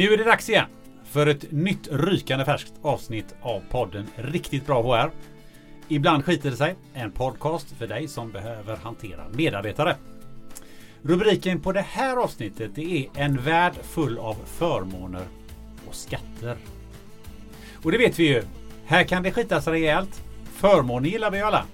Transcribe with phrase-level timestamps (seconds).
[0.00, 0.66] Nu är det dags igen
[1.04, 5.10] för ett nytt rykande färskt avsnitt av podden Riktigt bra HR.
[5.88, 6.74] Ibland skiter det sig.
[6.94, 9.96] En podcast för dig som behöver hantera medarbetare.
[11.02, 15.22] Rubriken på det här avsnittet är En värld full av förmåner
[15.88, 16.56] och skatter.
[17.82, 18.42] Och det vet vi ju.
[18.84, 20.22] Här kan det skitas rejält.
[20.52, 21.64] Förmåner gillar vi ju alla.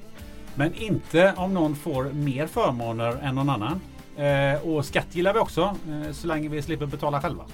[0.55, 3.81] Men inte om någon får mer förmåner än någon annan.
[4.17, 7.45] Eh, och skatt gillar vi också, eh, så länge vi slipper betala själva.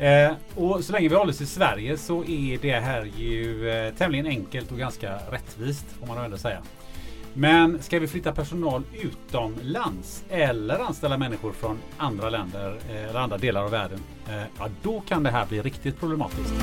[0.00, 3.94] Eh, och så länge vi håller oss i Sverige så är det här ju eh,
[3.94, 6.62] tämligen enkelt och ganska rättvist får man ändå säga.
[7.34, 13.38] Men ska vi flytta personal utomlands eller anställa människor från andra länder eh, eller andra
[13.38, 16.54] delar av världen, eh, ja då kan det här bli riktigt problematiskt.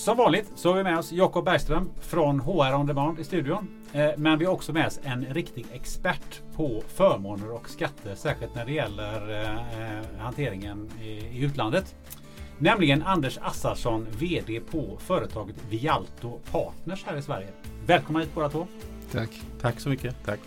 [0.00, 3.68] Som vanligt så har vi med oss Jakob Bergström från HR On Demand i studion.
[3.92, 8.54] Eh, Men vi har också med oss en riktig expert på förmåner och skatter, särskilt
[8.54, 11.94] när det gäller eh, hanteringen i, utlandet.
[12.58, 17.48] Nämligen Anders Assarsson, VD på företaget Vialto Partners här i Sverige.
[17.86, 18.66] Välkomna hit båda två.
[19.12, 19.30] Tack.
[19.60, 20.16] Tack så mycket.
[20.24, 20.40] Tack.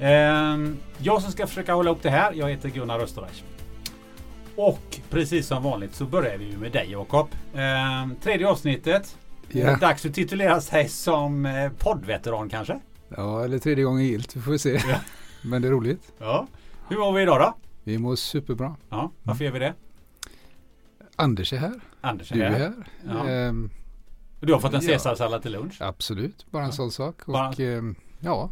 [0.00, 3.42] Ehm, Jag som ska försöka hålla upp det här, jag heter Gunnar Österreich.
[4.56, 7.28] Och precis som vanligt så börjar vi ju med dig Jakob.
[7.54, 9.18] Ehm, Tredje avsnittet.
[9.48, 9.76] Ja.
[9.76, 12.80] Dags att titulera sig som eh, poddveteran kanske?
[13.16, 14.36] ja, eller tredje gången gilt.
[14.36, 14.80] Vi får se.
[14.88, 14.96] Ja.
[15.42, 16.12] Men det är roligt.
[16.18, 16.46] Ja.
[16.88, 17.54] Hur mår vi idag då?
[17.84, 18.76] Vi mår superbra.
[18.90, 19.74] Ja, varför gör vi det?
[21.16, 21.80] Anders är här.
[22.00, 22.58] Anders är Du är här.
[22.58, 22.72] här.
[23.06, 23.28] Ja.
[23.28, 23.70] Ehm,
[24.40, 25.76] Du har fått en caesarsallad till lunch.
[25.82, 26.72] absolut, bara en Ja.
[26.72, 27.22] sån sak.
[27.26, 28.50] Och Bara- ehm, ja,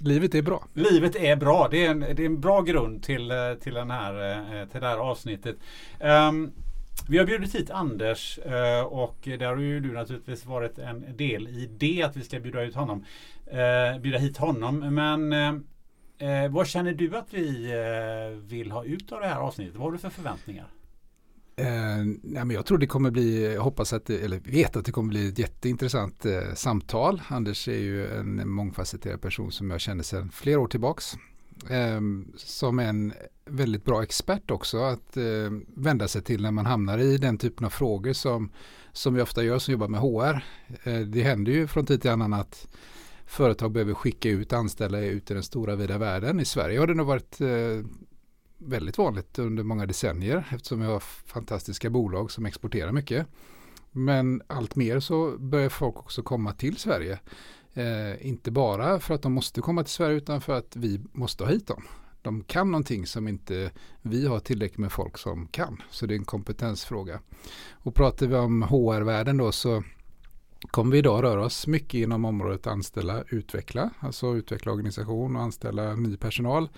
[0.00, 0.64] livet är bra.
[0.74, 1.68] Livet är bra.
[1.70, 4.80] Det är en, det är en bra grund till, eh, till, den här, eh, till
[4.80, 5.56] det här avsnittet.
[6.00, 6.52] Um,
[7.08, 11.48] vi har bjudit hit Anders eh, och där har ju du naturligtvis varit en del
[11.48, 13.04] i det att vi ska bjuda ut honom.
[14.00, 14.78] Bjuda hit honom.
[14.78, 15.34] Men
[16.50, 17.72] vad känner du att vi
[18.42, 19.74] vill ha ut av det här avsnittet?
[19.74, 20.66] Vad har du för förväntningar?
[21.60, 24.84] Eh, nej, men jag tror det kommer bli, jag hoppas att det, eller vet att
[24.84, 27.22] det kommer bli ett jätteintressant eh, samtal.
[27.28, 31.14] Anders är ju en mångfacetterad person som jag känner sedan flera år tillbaks.
[31.68, 32.00] Eh,
[32.36, 33.12] som en
[33.44, 37.66] väldigt bra expert också att eh, vända sig till när man hamnar i den typen
[37.66, 38.50] av frågor som,
[38.92, 40.44] som vi ofta gör som jobbar med HR.
[40.82, 42.68] Eh, det händer ju från tid till annan att
[43.26, 46.40] företag behöver skicka ut anställda ut i den stora vida världen.
[46.40, 47.48] I Sverige har det nog varit eh,
[48.60, 53.26] väldigt vanligt under många decennier eftersom vi har fantastiska bolag som exporterar mycket.
[53.92, 57.18] Men allt mer så börjar folk också komma till Sverige.
[57.74, 61.44] Eh, inte bara för att de måste komma till Sverige utan för att vi måste
[61.44, 61.82] ha hit dem.
[62.22, 63.70] De kan någonting som inte
[64.02, 65.82] vi har tillräckligt med folk som kan.
[65.90, 67.20] Så det är en kompetensfråga.
[67.72, 69.82] Och pratar vi om HR-världen då så
[70.70, 75.94] kommer vi idag röra oss mycket inom området anställa, utveckla, alltså utveckla organisation och anställa
[75.94, 76.68] ny personal.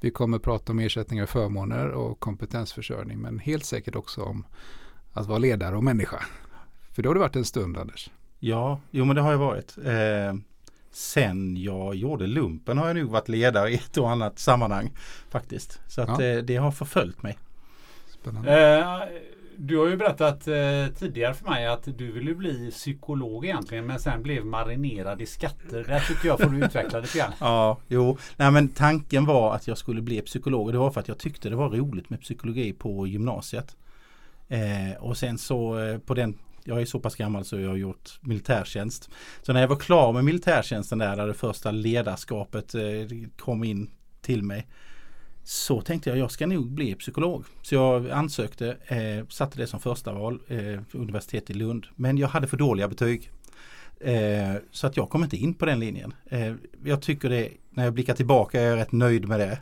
[0.00, 4.46] Vi kommer prata om ersättningar och förmåner och kompetensförsörjning men helt säkert också om
[5.12, 6.22] att vara ledare och människa.
[6.94, 8.10] För då har det varit en stund Anders.
[8.38, 9.78] Ja, jo men det har jag varit.
[9.84, 10.34] Eh,
[10.90, 14.90] sen jag gjorde lumpen har jag nog varit ledare i ett och annat sammanhang
[15.30, 15.80] faktiskt.
[15.88, 16.22] Så att Ja.
[16.24, 17.38] eh, det har förföljt mig.
[18.20, 18.78] Spännande.
[18.78, 18.98] Eh,
[19.60, 23.98] du har ju berättat eh, tidigare för mig att du ville bli psykolog egentligen men
[23.98, 25.84] sen blev marinerad i skatter.
[25.88, 27.32] Det tycker jag får du utveckla lite grann.
[27.40, 28.18] Ja, jo.
[28.36, 31.18] Nej men tanken var att jag skulle bli psykolog och det var för att jag
[31.18, 33.76] tyckte det var roligt med psykologi på gymnasiet.
[34.48, 37.76] Eh, och sen så eh, på den jag är så pass gammal så jag har
[37.76, 39.10] gjort militärtjänst.
[39.42, 42.82] Så när jag var klar med militärtjänsten där, där det första ledarskapet eh,
[43.36, 43.90] kom in
[44.20, 44.66] till mig.
[45.48, 47.44] Så tänkte jag jag ska nog bli psykolog.
[47.62, 51.86] Så jag ansökte, eh, satte det som första val, eh, universitet i Lund.
[51.94, 53.30] Men jag hade för dåliga betyg.
[54.00, 56.14] Eh, så att jag kom inte in på den linjen.
[56.26, 56.54] Eh,
[56.84, 59.60] jag tycker det, när jag blickar tillbaka, jag är rätt nöjd med det.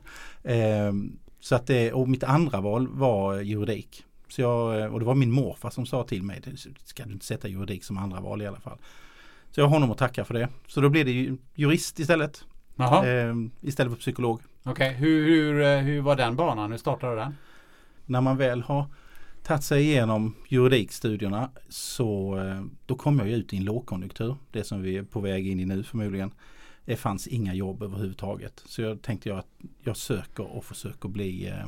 [0.54, 0.92] Eh,
[1.40, 4.04] så att det, och mitt andra val var juridik.
[4.28, 7.12] Så jag, eh, och det var min morfar som sa till mig, "Det ska du
[7.12, 8.78] inte sätta juridik som andra val i alla fall.
[9.50, 10.48] Så jag har honom att tacka för det.
[10.66, 12.44] Så då blev det ju jurist istället.
[13.06, 14.92] Eh, istället för psykolog okej.
[14.92, 16.70] Hur, hur, eh, hur var den banan?
[16.70, 17.34] Hur startade den?
[18.06, 18.86] när man väl har
[19.42, 24.36] tagit sig igenom juridikstudierna så eh, då kom jag ut i en lågkonjunktur.
[24.50, 26.30] Det som vi är på väg in i nu förmodligen.
[26.84, 28.62] Det fanns inga jobb överhuvudtaget.
[28.66, 29.50] Så jag tänkte jag att
[29.84, 31.66] jag söker och försöker bli eh,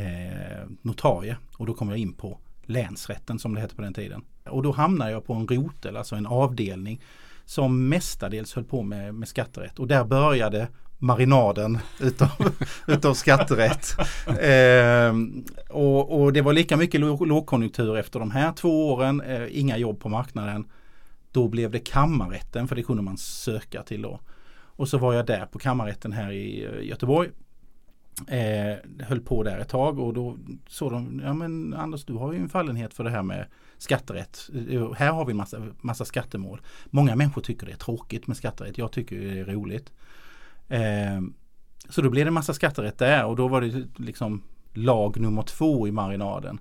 [0.00, 1.36] eh, notarie.
[1.56, 4.24] Och då kom jag in på länsrätten som det hette på den tiden.
[4.44, 7.00] Och då hamnade jag på en rotel, alltså en avdelning
[7.44, 9.78] som mestadels höll på med, med skatterätt.
[9.78, 12.30] Och där började marinaden utav,
[12.86, 13.96] utav skatterätt.
[14.26, 15.14] Eh,
[15.68, 19.76] och, och det var lika mycket låg, lågkonjunktur efter de här två åren, eh, inga
[19.76, 20.64] jobb på marknaden.
[21.32, 24.20] Då blev det kammarrätten för det kunde man söka till då.
[24.50, 27.30] Och så var jag där på kammarrätten här i eh, Göteborg
[28.26, 30.36] Eh, höll på där ett tag och då
[30.68, 33.46] såg de, ja men Anders du har ju en fallenhet för det här med
[33.78, 34.50] skatterätt.
[34.70, 36.60] Eh, här har vi massa, massa skattemål.
[36.86, 38.78] Många människor tycker det är tråkigt med skatterätt.
[38.78, 39.92] Jag tycker det är roligt.
[40.68, 41.20] Eh,
[41.88, 44.42] så då blev det massa skatterätt där och då var det liksom
[44.72, 46.60] lag nummer två i marinaden.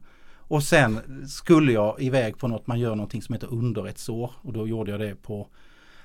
[0.49, 4.67] Och sen skulle jag iväg på något, man gör någonting som heter underrättsår och då
[4.67, 5.47] gjorde jag det på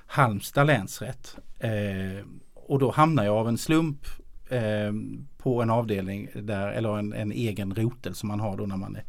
[0.05, 1.37] Halmstad länsrätt.
[1.59, 4.05] Eh, och då hamnade jag av en slump
[4.49, 4.93] eh,
[5.37, 8.95] på en avdelning där, eller en, en, egen rotel som man har då när man
[8.95, 9.03] är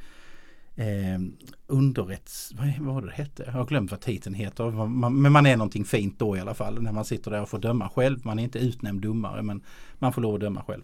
[0.76, 1.18] eh,
[1.66, 2.52] underrätts...
[2.54, 3.42] Vad, vad var det hette?
[3.46, 4.70] Jag har glömt vad titeln heter.
[4.70, 7.48] Man, men man är någonting fint då i alla fall när man sitter där och
[7.48, 8.20] får döma själv.
[8.24, 9.62] Man är inte utnämnd domare men
[9.98, 10.82] man får lov att döma själv.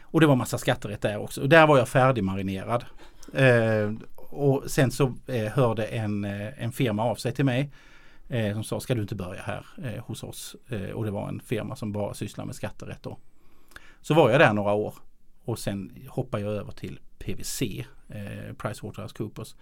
[0.00, 1.42] Och det var massa skatterätt där också.
[1.42, 2.84] Och där var jag färdigmarinerad.
[3.34, 7.72] Eh, och sen så eh, hörde en, eh, en firma av sig till mig
[8.28, 10.56] eh, som sa, ska du inte börja här eh, hos oss?
[10.68, 13.18] Eh, och det var en firma som bara sysslar med skatterätt då.
[14.00, 14.94] Så var jag där några år
[15.44, 19.54] och sen hoppade jag över till PWC, eh, PricewaterhouseCoopers,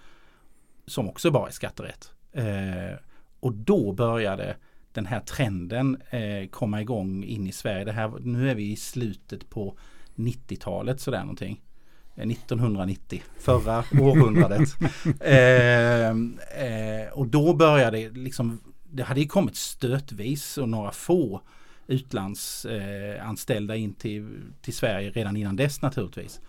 [0.86, 2.12] som också bara är skatterätt.
[2.32, 2.98] Eh,
[3.40, 4.56] och då började
[4.92, 7.84] den här trenden eh, komma igång in i Sverige.
[7.84, 9.76] Det här, nu är vi i slutet på
[10.14, 11.60] 90-talet sådär någonting.
[12.16, 14.76] 1990, eh, förra århundradet.
[15.20, 21.40] eh, eh, och då började liksom, det hade ju kommit stötvis och några få
[21.86, 26.40] utlandsanställda in till, till Sverige redan innan dess naturligtvis.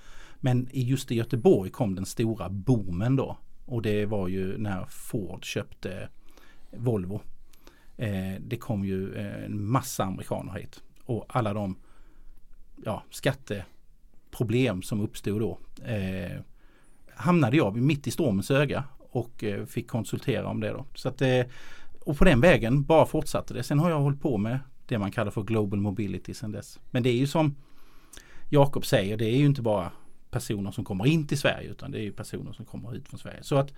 [0.46, 3.38] Men just i Göteborg kom den stora boomen då.
[3.66, 6.10] Och det var ju när Ford köpte
[6.72, 7.22] Volvo.
[7.98, 10.84] Eh, det kom ju eh, en massa amerikaner hit.
[11.06, 11.76] Och alla de
[12.84, 16.42] ja, skatteproblem som uppstod då eh,
[17.16, 20.86] hamnade jag mitt i stormens öga och eh, fick konsultera om det då.
[20.96, 21.42] Så att, eh,
[22.02, 23.64] och på den vägen bara fortsatte det.
[23.64, 26.80] Sen har jag hållit på med det man kallar för Global Mobility sen dess.
[26.92, 27.56] Men det är ju som
[28.50, 29.92] Jakob säger, det är ju inte bara
[30.36, 33.40] personer som kommer in till Sverige utan det är personer som kommer ut från Sverige.
[33.42, 33.74] Så att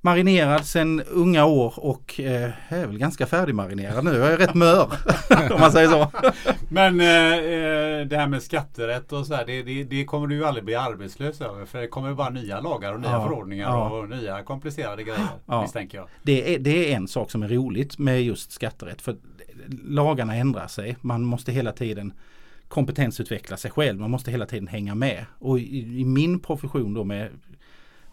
[0.00, 4.16] marinerad sedan unga år och eh, är väl ganska färdigmarinerad nu.
[4.16, 4.82] Jag är rätt mör
[5.52, 6.10] om man säger så.
[6.68, 10.44] Men eh, det här med skatterätt och så här, det, det, det, kommer du ju
[10.44, 11.66] aldrig bli arbetslös över.
[11.66, 13.90] För det kommer bara nya lagar och nya ja, förordningar ja.
[13.90, 15.28] och nya komplicerade grejer.
[15.46, 15.62] Ja.
[15.62, 16.08] Misstänker jag.
[16.22, 19.02] Det är, det är en sak som är roligt med just skatterätt.
[19.02, 19.16] För
[19.84, 20.96] lagarna ändrar sig.
[21.00, 22.12] Man måste hela tiden
[22.72, 24.00] kompetensutveckla sig själv.
[24.00, 25.26] Man måste hela tiden hänga med.
[25.38, 27.30] Och i, i min profession då med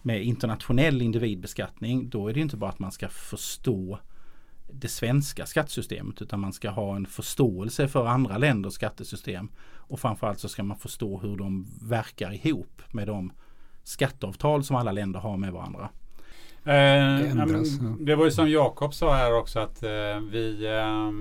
[0.02, 4.00] med internationell individbeskattning då är det inte bara att man ska förstå
[4.72, 9.50] det svenska skattesystemet utan man ska ha en förståelse för andra länders skattesystem.
[9.76, 13.32] Och framförallt så ska man förstå hur de verkar ihop med de
[13.84, 15.90] skatteavtal som alla länder har med varandra.
[16.70, 17.96] Eh, ändras, ja.
[18.00, 19.90] Det var ju som Jakob sa här också att eh,
[20.32, 21.12] vi, eh,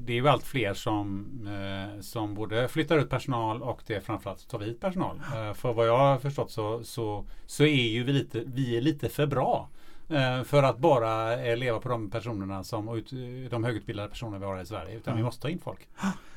[0.00, 4.48] det är ju allt fler som, eh, som både flyttar ut personal och det framförallt
[4.48, 5.20] tar hit personal.
[5.34, 8.80] Eh, för vad jag har förstått så, så, så är ju vi lite, vi är
[8.80, 9.68] lite för bra
[10.08, 13.10] eh, för att bara leva på de personerna som ut,
[13.50, 14.96] de högutbildade personer vi har i Sverige.
[14.96, 15.16] Utan mm.
[15.16, 15.88] vi måste ta in folk.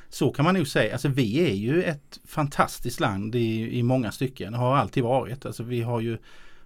[0.10, 0.94] Så kan man nog säga.
[0.94, 4.54] Alltså vi är ju ett fantastiskt land i, i många stycken.
[4.54, 5.46] Har alltid varit.
[5.46, 6.18] Alltså vi har ju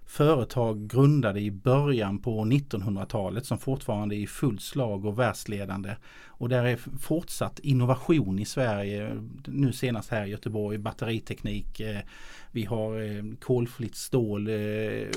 [0.06, 5.96] företag grundade i början på 1900-talet som fortfarande är i fullt slag och världsledande.
[6.26, 9.22] Och där är fortsatt innovation i Sverige.
[9.46, 11.80] Nu senast här i Göteborg, batteriteknik.
[11.80, 12.00] Eh,
[12.50, 14.54] vi har eh, kolfritt stål eh,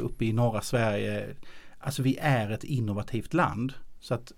[0.02, 1.36] uppe i norra Sverige.
[1.80, 3.74] Alltså vi är ett innovativt land.
[4.00, 4.32] Så att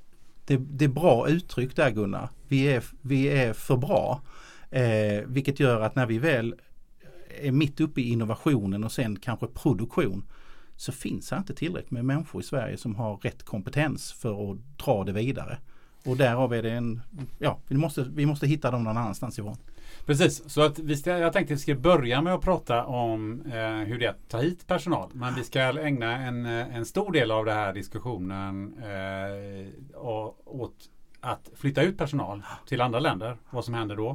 [0.46, 2.30] det, det är bra uttryck där Gunnar.
[2.48, 4.22] Vi är, vi är för bra.
[4.70, 6.56] Eh, vilket gör att när vi väl
[7.42, 10.24] är mitt uppe i innovationen och sen kanske produktion
[10.82, 14.58] så finns det inte tillräckligt med människor i Sverige som har rätt kompetens för att
[14.86, 15.58] dra det vidare.
[16.06, 17.02] Och därav är det en,
[17.40, 19.58] ja, vi måste, vi måste hitta dem någon annanstans ifrån.
[20.06, 23.42] Precis, så att vi ska, jag tänkte att vi ska börja med att prata om
[23.42, 25.10] eh, hur det är att ta hit personal.
[25.14, 30.04] Men vi ska ägna en, eh, en stor del av den här diskussionen eh,
[30.46, 33.38] åt att flytta ut personal till andra länder.
[33.50, 34.10] Vad som händer då.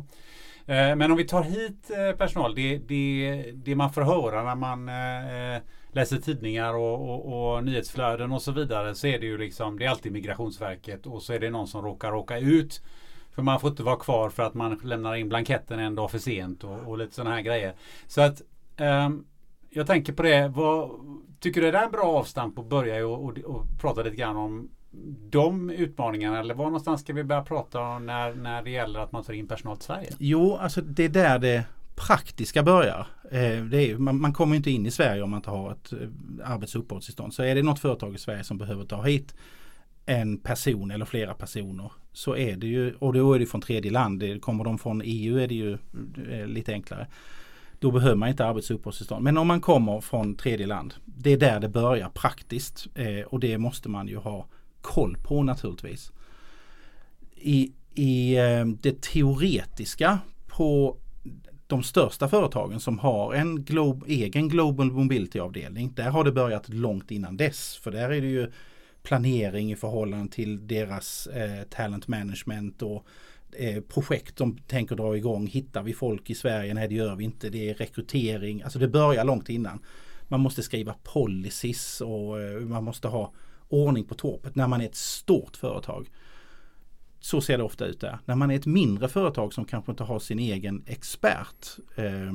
[0.67, 4.55] Eh, men om vi tar hit eh, personal, det, det, det man får höra när
[4.55, 5.63] man eh, eh
[5.97, 9.85] läser tidningar och, och, och, nyhetsflöden och så vidare så är det ju liksom, det
[9.85, 12.83] är alltid Migrationsverket och så är det någon som råkar åka ut.
[13.31, 16.19] För man får inte vara kvar för att man lämnar in blanketten en dag för
[16.19, 17.75] sent och, och lite sådana här grejer.
[18.07, 18.43] Så att
[18.77, 19.27] um,
[19.71, 20.49] jag tänker på det.
[20.49, 20.91] Vad,
[21.41, 24.37] tycker du det är en bra avstamp att börja och, och, och prata lite grann
[24.37, 24.71] om
[25.31, 29.13] de utmaningarna eller var någonstans ska vi börja prata om när, när det gäller att
[29.13, 30.13] man tar in personal till Sverige?
[30.19, 31.65] Jo, alltså det är där det
[31.97, 33.07] praktiska börjar.
[33.31, 35.93] Eh, det är, man, man, kommer inte in i Sverige om man inte har ett
[35.93, 36.53] arbetsuppehållstillstånd.
[36.53, 37.35] arbets och uppehållstillstånd.
[37.35, 39.35] Så är det något företag i Sverige som behöver ta hit
[40.07, 43.91] en person eller flera personer så är det ju, och då är det från tredje
[43.91, 45.79] land, kommer de från EU är det ju
[46.31, 47.07] eh, lite enklare.
[47.79, 49.25] Då behöver man inte arbets och uppehållstillstånd.
[49.25, 53.41] Men om man kommer från tredje land, det är där det börjar praktiskt eh, och
[53.41, 54.47] det måste man ju ha
[54.81, 56.13] koll på naturligtvis.
[57.35, 60.97] I, i eh, det teoretiska på
[61.67, 67.11] de största företagen som har en glob, egen Global Mobility-avdelning, där har det börjat långt
[67.11, 67.77] innan dess.
[67.77, 68.53] För där är det ju
[69.03, 73.07] planering i förhållande till deras eh, talent management och
[73.53, 75.47] eh, projekt de tänker dra igång.
[75.47, 76.75] Hittar vi folk i Sverige?
[76.75, 77.49] Nej det gör vi inte.
[77.51, 78.63] Det är rekrytering.
[78.63, 79.79] Alltså det börjar långt innan.
[80.29, 83.33] Man måste skriva policies och eh, man måste ha
[83.69, 86.11] ordning på torpet när man är ett stort företag.
[87.21, 88.19] Så ser det ofta ut där.
[88.25, 92.35] När man är ett mindre företag som kanske inte har sin egen expert eh,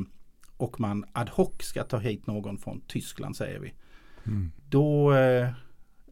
[0.58, 3.74] och man ad hoc ska ta hit någon från Tyskland säger vi.
[4.26, 4.52] Mm.
[4.70, 5.50] Då, eh,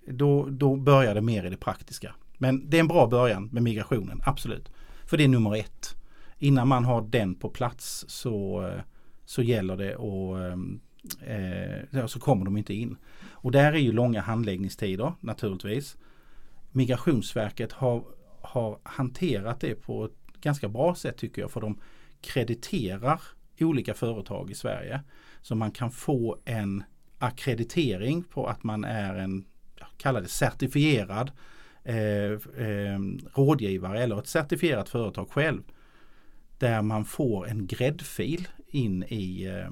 [0.08, 2.16] då, då börjar det mer i det praktiska.
[2.38, 4.72] Men det är en bra början med migrationen, absolut.
[5.06, 5.96] För det är nummer ett.
[6.38, 8.82] Innan man har den på plats så, eh,
[9.26, 12.98] så gäller det och eh, så kommer de inte in.
[13.32, 15.98] Och där är ju långa handläggningstider naturligtvis.
[16.72, 18.04] Migrationsverket har,
[18.50, 21.80] har hanterat det på ett ganska bra sätt tycker jag för de
[22.22, 23.22] krediterar
[23.60, 25.02] olika företag i Sverige.
[25.42, 26.84] Så man kan få en
[27.20, 29.46] akkreditering på att man är en
[29.98, 31.32] kalla det certifierad
[31.84, 32.32] eh,
[32.66, 33.00] eh,
[33.34, 35.62] rådgivare eller ett certifierat företag själv.
[36.58, 39.70] Där man får en gräddfil in i, eh,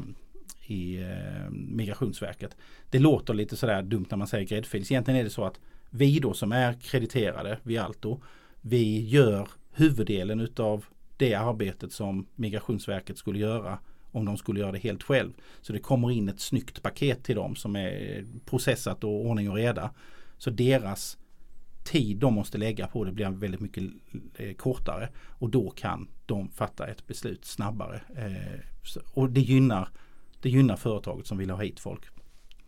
[0.74, 2.57] i eh, Migrationsverket.
[2.89, 4.81] Det låter lite sådär dumt när man säger gräddfil.
[4.81, 8.22] Egentligen är det så att vi då som är krediterade, vid Alto,
[8.67, 10.86] vi gör huvuddelen utav
[11.17, 13.79] det arbetet som Migrationsverket skulle göra
[14.12, 15.31] om de skulle göra det helt själv.
[15.62, 19.55] Så det kommer in ett snyggt paket till dem som är processat och ordning och
[19.55, 19.91] reda.
[20.38, 21.17] Så deras
[21.83, 23.83] tid de måste lägga på det blir väldigt mycket
[24.36, 28.01] eh, kortare och då kan de fatta ett beslut snabbare.
[28.15, 28.59] Eh,
[29.13, 29.89] och det gynnar,
[30.41, 32.01] det gynnar företaget som vill ha hit folk.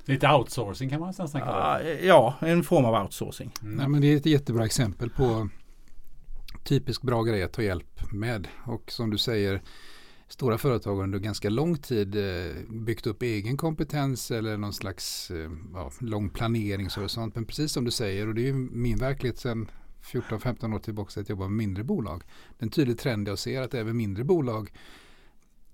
[0.06, 2.06] Lite outsourcing kan man nästan kalla det.
[2.06, 3.52] Ja, en form av outsourcing.
[3.62, 3.76] Mm.
[3.76, 5.50] Nej, men det är ett jättebra exempel på
[6.64, 8.48] typisk bra grej att ta hjälp med.
[8.66, 9.62] Och som du säger,
[10.28, 15.32] stora företag har under ganska lång tid eh, byggt upp egen kompetens eller någon slags
[15.32, 17.36] eh, ja, lång planeringshorisont.
[17.36, 19.72] Men precis som du säger, och det är ju min verklighet sedan
[20.04, 22.24] 14-15 år tillbaka att jobba med mindre bolag.
[22.58, 24.72] Det är en tydlig trend jag ser att även mindre bolag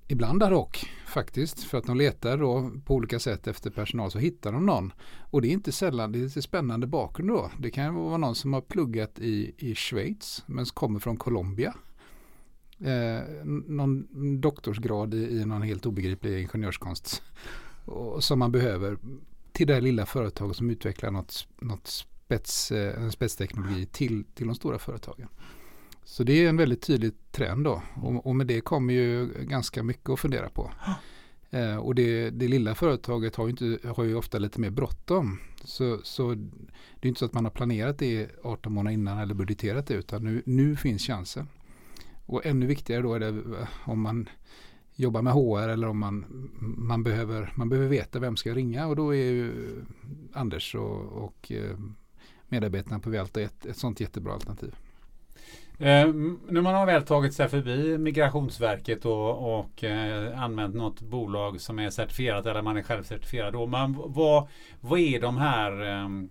[0.08, 4.20] Ibland ad hoc faktiskt för att de letar då på olika sätt efter personal så
[4.20, 4.94] hittar de någon.
[5.32, 7.52] Och det är inte sällan, det är lite spännande bakgrund då.
[7.60, 11.76] Det kan vara någon som har pluggat i, i Schweiz men kommer från Colombia
[12.80, 14.08] eh, någon
[14.42, 17.24] doktorsgrad i, i någon helt obegriplig ingenjörskonst
[17.86, 18.98] och, som man behöver
[19.52, 24.48] till det här lilla företaget som utvecklar något, något spets, eh, en spetsteknologi till, till
[24.48, 25.28] de stora företagen.
[26.06, 29.84] Så det är en väldigt tydlig trend då och, och med det kommer ju ganska
[29.84, 30.72] mycket att fundera på.
[31.50, 35.40] Eh, och det, det, lilla företaget har ju, inte, har ju ofta lite mer bråttom.
[35.64, 36.34] Så, så
[37.00, 39.94] det är inte så att man har planerat det 18 månader innan eller budgeterat det
[39.94, 41.48] utan nu, nu finns chansen.
[42.26, 44.30] Och ännu viktigare då är det eh, om man
[44.96, 46.26] jobbar med HR eller om man,
[46.78, 49.52] man, behöver, man behöver veta vem ska ringa och då är ju
[50.34, 51.78] Anders och, och eh,
[52.48, 54.76] medarbetarna på Velta ett, ett sånt jättebra alternativ.
[55.80, 56.08] Eh,
[56.50, 61.80] när man har väl tagit sig förbi Migrationsverket och, och eh, använt något bolag som
[61.80, 63.54] är certifierat eller man är själv certifierad.
[63.54, 64.48] Då, man, vad,
[64.80, 66.30] vad är de här ehm,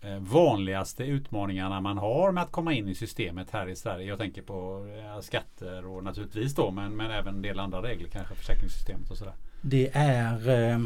[0.00, 4.06] eh, vanligaste utmaningarna man har med att komma in i systemet här i Sverige?
[4.06, 8.08] Jag tänker på eh, skatter och naturligtvis då men, men även en del andra regler
[8.08, 9.34] kanske försäkringssystemet och sådär.
[9.60, 10.80] Det är, eh,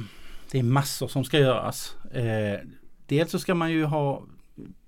[0.50, 1.96] det är massor som ska göras.
[2.12, 2.60] Eh,
[3.06, 4.22] dels så ska man ju ha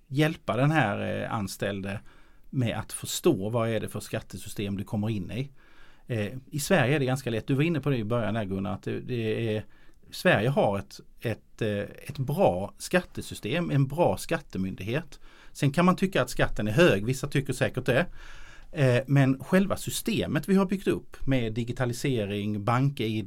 [0.08, 2.00] hjälpa den här eh, anställde
[2.50, 5.50] med att förstå vad är det för skattesystem du kommer in i.
[6.06, 7.46] Eh, I Sverige är det ganska lätt.
[7.46, 8.74] Du var inne på det i början här Gunnar.
[8.74, 9.64] Att det, det är
[10.10, 15.20] Sverige har ett, ett, eh, ett bra skattesystem, en bra skattemyndighet.
[15.52, 18.06] Sen kan man tycka att skatten är hög, vissa tycker säkert det.
[18.72, 23.24] Eh, men själva systemet vi har byggt upp med digitalisering, bank-id,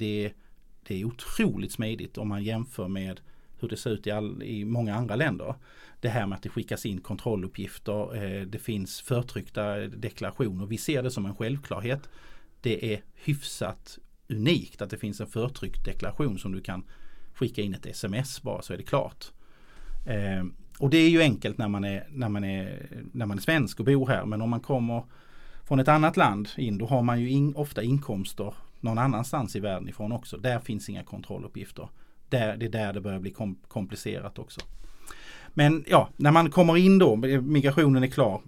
[0.88, 3.22] det är otroligt smidigt om man jämför med
[3.62, 5.56] hur det ser ut i, all, i många andra länder.
[6.00, 10.66] Det här med att det skickas in kontrolluppgifter, eh, det finns förtryckta deklarationer.
[10.66, 12.10] Vi ser det som en självklarhet.
[12.62, 14.00] Det är hyfsat
[14.30, 16.84] unikt att det finns en förtryckt deklaration som du kan
[17.34, 19.32] skicka in ett sms bara så är det klart.
[20.06, 20.46] Eh,
[20.80, 23.80] och det är ju enkelt när man är, när, man är, när man är svensk
[23.80, 25.04] och bor här men om man kommer
[25.64, 29.60] från ett annat land in då har man ju in, ofta inkomster någon annanstans i
[29.60, 30.38] världen ifrån också.
[30.38, 31.90] Där finns inga kontrolluppgifter.
[32.32, 34.62] Där, det är där det börjar bli kom, komplicerat också.
[35.54, 38.42] Men ja, när man kommer in då, migrationen är klar.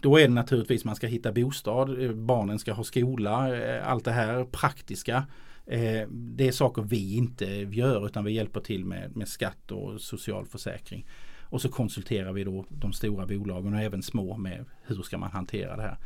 [0.00, 4.04] Då är det naturligtvis man ska hitta bostad, eh, barnen ska ha skola, eh, allt
[4.04, 5.26] det här praktiska.
[5.66, 10.00] Eh, det är saker vi inte gör utan vi hjälper till med, med skatt och
[10.00, 11.06] socialförsäkring.
[11.40, 15.30] Och så konsulterar vi då de stora bolagen och även små med hur ska man
[15.30, 15.98] hantera det här.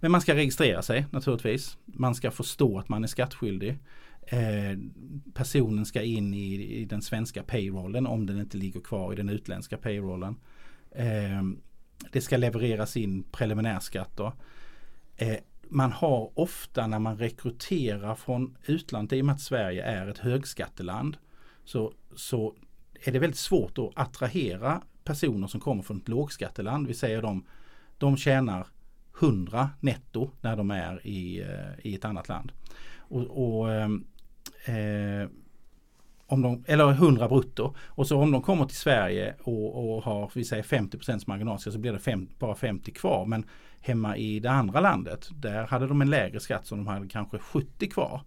[0.00, 1.78] Men man ska registrera sig naturligtvis.
[1.84, 3.78] Man ska förstå att man är skattskyldig.
[4.30, 4.78] Eh,
[5.34, 9.28] personen ska in i, i, den svenska payrollen om den inte ligger kvar i den
[9.28, 10.36] utländska payrollen.
[10.90, 11.42] Eh,
[12.12, 14.32] det ska levereras in preliminärskatter.
[15.16, 15.36] Eh,
[15.68, 20.18] man har ofta när man rekryterar från utlandet, i och med att Sverige är ett
[20.18, 21.16] högskatteland,
[21.64, 22.54] så, så
[23.04, 26.86] är det väldigt svårt att attrahera personer som kommer från ett lågskatteland.
[26.86, 27.44] Vi säger de,
[27.98, 28.66] de tjänar
[29.20, 32.52] 100 netto när de är i, eh, i ett annat land.
[32.98, 34.06] Och, och ehm,
[34.68, 35.28] eh,
[36.26, 37.74] om de, eller 100 brutto.
[37.86, 41.78] Och så om de kommer till Sverige och, och har vi säger 50% marginalskatt så
[41.78, 43.26] blir det fem, bara 50 kvar.
[43.26, 43.44] Men
[43.80, 47.38] hemma i det andra landet där hade de en lägre skatt som de hade kanske
[47.38, 48.22] 70 kvar.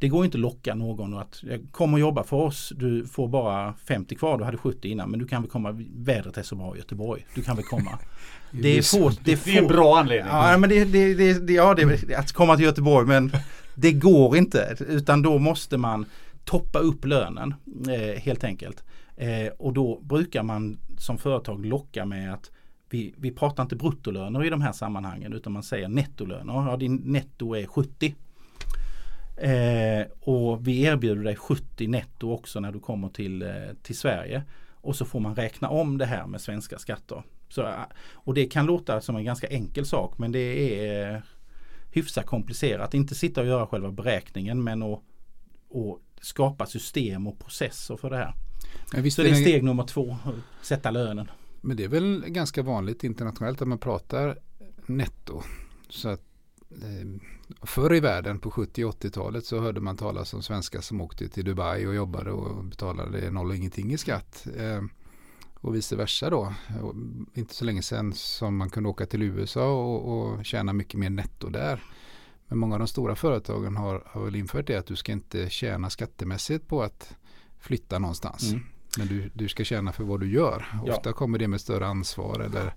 [0.00, 2.72] Det går inte att locka någon att kom och jobba för oss.
[2.76, 4.38] Du får bara 50 kvar.
[4.38, 5.10] Du hade 70 innan.
[5.10, 5.84] Men du kan väl komma.
[5.96, 7.26] Vädret är så bra i Göteborg.
[7.34, 7.98] Du kan väl komma.
[8.50, 10.32] det, är få, det, är få, det är en bra anledning.
[10.32, 13.06] Ja, men det, det, det, ja, det, att komma till Göteborg.
[13.06, 13.32] Men
[13.74, 14.76] det går inte.
[14.88, 16.06] Utan då måste man
[16.44, 17.54] toppa upp lönen
[17.88, 18.84] eh, helt enkelt.
[19.16, 22.50] Eh, och då brukar man som företag locka med att
[22.90, 26.52] vi, vi pratar inte bruttolöner i de här sammanhangen utan man säger nettolöner.
[26.52, 28.14] Ja, din netto är 70.
[29.40, 33.50] Eh, och vi erbjuder dig 70 netto också när du kommer till, eh,
[33.82, 34.42] till Sverige.
[34.74, 37.22] Och så får man räkna om det här med svenska skatter.
[37.48, 37.74] Så, eh,
[38.12, 41.22] och det kan låta som en ganska enkel sak men det är
[41.90, 42.94] hyfsat komplicerat.
[42.94, 45.00] Inte sitta och göra själva beräkningen men att,
[45.74, 48.34] att skapa system och processer för det här.
[49.10, 50.16] Så det är steg nummer två,
[50.62, 51.30] sätta lönen.
[51.60, 54.38] Men det är väl ganska vanligt internationellt att man pratar
[54.86, 55.42] netto.
[55.88, 56.27] Så att, eh,
[57.62, 61.44] förr i världen på 70 80-talet så hörde man talas om svenskar som åkte till
[61.44, 64.46] Dubai och jobbade och betalade noll och ingenting i skatt.
[64.56, 64.82] Eh,
[65.60, 66.54] och vice versa då.
[66.82, 66.94] Och
[67.34, 71.10] inte så länge sedan som man kunde åka till USA och, och tjäna mycket mer
[71.10, 71.82] netto där.
[72.48, 75.50] Men många av de stora företagen har, har väl infört det att du ska inte
[75.50, 77.16] tjäna skattemässigt på att
[77.58, 78.50] flytta någonstans.
[78.52, 78.64] Mm.
[78.98, 80.66] Men du, du ska tjäna för vad du gör.
[80.86, 80.92] Ja.
[80.92, 82.74] Ofta kommer det med större ansvar eller,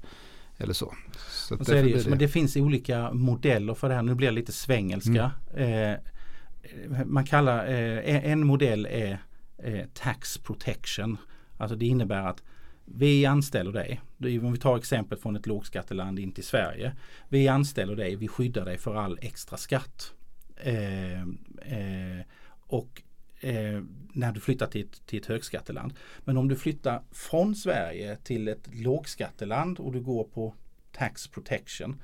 [0.61, 0.93] eller så.
[1.19, 2.07] så, så det, det.
[2.07, 4.01] Men det finns olika modeller för det här.
[4.01, 5.31] Nu blir det lite svengelska.
[5.55, 5.93] Mm.
[5.93, 9.19] Eh, man kallar, eh, en modell är
[9.57, 11.17] eh, tax protection.
[11.57, 12.43] Alltså det innebär att
[12.85, 14.01] vi anställer dig.
[14.17, 16.95] Om vi tar exempel från ett lågskatteland in till Sverige.
[17.29, 20.13] Vi anställer dig, vi skyddar dig för all extra skatt.
[20.57, 22.25] Eh, eh,
[22.67, 23.01] och
[23.41, 23.81] eh,
[24.13, 25.93] när du flyttar till ett, till ett högskatteland.
[26.19, 30.53] Men om du flyttar från Sverige till ett lågskatteland och du går på
[30.91, 32.01] tax protection.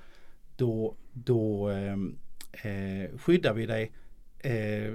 [0.55, 1.97] Då, då eh,
[2.71, 3.91] eh, skyddar vi dig.
[4.39, 4.93] Eh,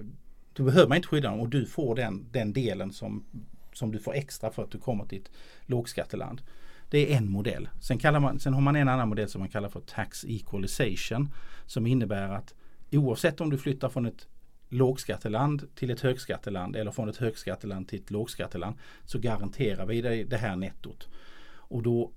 [0.52, 3.24] då behöver man inte skydda dem och du får den, den delen som
[3.72, 5.31] som du får extra för att du kommer till ett
[5.62, 6.42] lågskatteland.
[6.90, 7.68] Det är en modell.
[7.81, 11.35] Sen, kallar man, sen har man en annan modell som man kallar för tax equalization.
[11.66, 12.55] Som innebär att
[12.90, 14.28] oavsett om du flyttar från ett
[14.72, 20.24] lågskatteland till ett högskatteland eller från ett högskatteland till ett lågskatteland så garanterar vi dig
[20.24, 21.08] det här nettot.
[21.54, 22.12] Och, då,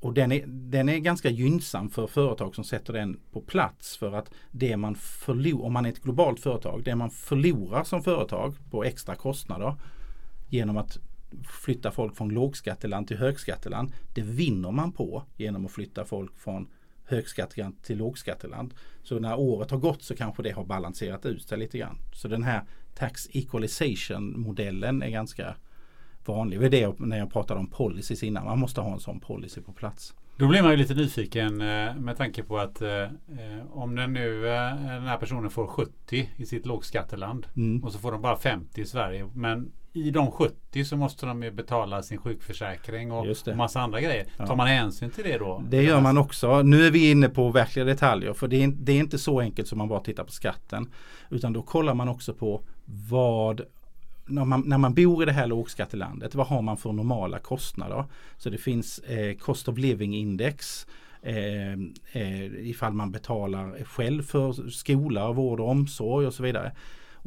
[0.00, 4.12] och den, är, den är ganska gynnsam för företag som sätter den på plats för
[4.12, 8.54] att det man förlorar, om man är ett globalt företag, det man förlorar som företag
[8.70, 9.74] på extra kostnader
[10.48, 10.98] genom att
[11.64, 13.92] flytta folk från lågskatteland till högskatteland.
[14.14, 16.68] Det vinner man på genom att flytta folk från
[17.08, 18.74] högskatteland till lågskatteland.
[19.02, 21.98] Så när året har gått så kanske det har balanserat ut sig lite grann.
[22.12, 22.62] Så den här
[22.94, 25.54] tax equalization modellen är ganska
[26.24, 26.60] vanlig.
[26.60, 28.44] Det är det när jag pratade om policies innan.
[28.44, 30.14] Man måste ha en sån policy på plats.
[30.36, 33.10] Då blir man ju lite nyfiken eh, med tanke på att eh, eh,
[33.70, 37.84] om den nu den här personen får 70 i sitt lågskatteland mm.
[37.84, 39.28] och så får de bara 50 i Sverige.
[39.34, 39.72] Men
[40.06, 44.26] i de 70 så måste de ju betala sin sjukförsäkring och massa andra grejer.
[44.36, 44.46] Ja.
[44.46, 45.62] Tar man hänsyn till det då?
[45.68, 46.62] Det gör man också.
[46.62, 49.68] Nu är vi inne på verkliga detaljer för det är, det är inte så enkelt
[49.68, 50.92] som man bara tittar på skatten.
[51.30, 52.60] Utan då kollar man också på
[53.10, 53.60] vad
[54.28, 58.04] när man, när man bor i det här lågskattelandet, vad har man för normala kostnader?
[58.36, 60.86] Så det finns eh, Cost of Living Index
[61.22, 61.72] eh,
[62.12, 66.72] eh, ifall man betalar själv för skola, vård och omsorg och så vidare.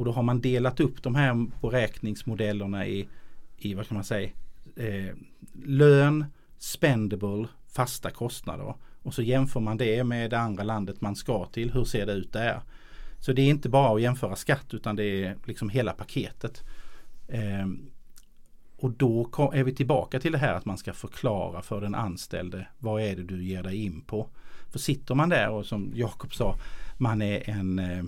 [0.01, 3.07] Och då har man delat upp de här beräkningsmodellerna i,
[3.57, 4.29] i vad kan man säga,
[4.75, 5.15] eh,
[5.63, 6.25] lön,
[6.57, 8.73] spendable, fasta kostnader.
[9.01, 11.71] Och så jämför man det med det andra landet man ska till.
[11.71, 12.61] Hur ser det ut där?
[13.19, 16.63] Så det är inte bara att jämföra skatt utan det är liksom hela paketet.
[17.27, 17.67] Eh,
[18.77, 22.67] och då är vi tillbaka till det här att man ska förklara för den anställde
[22.79, 24.27] vad är det du ger dig in på.
[24.71, 26.55] För sitter man där och som Jakob sa,
[26.97, 28.03] man är en eh,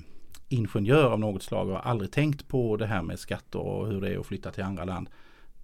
[0.54, 4.02] ingenjör av något slag och har aldrig tänkt på det här med skatter och hur
[4.02, 5.10] det är att flytta till andra land.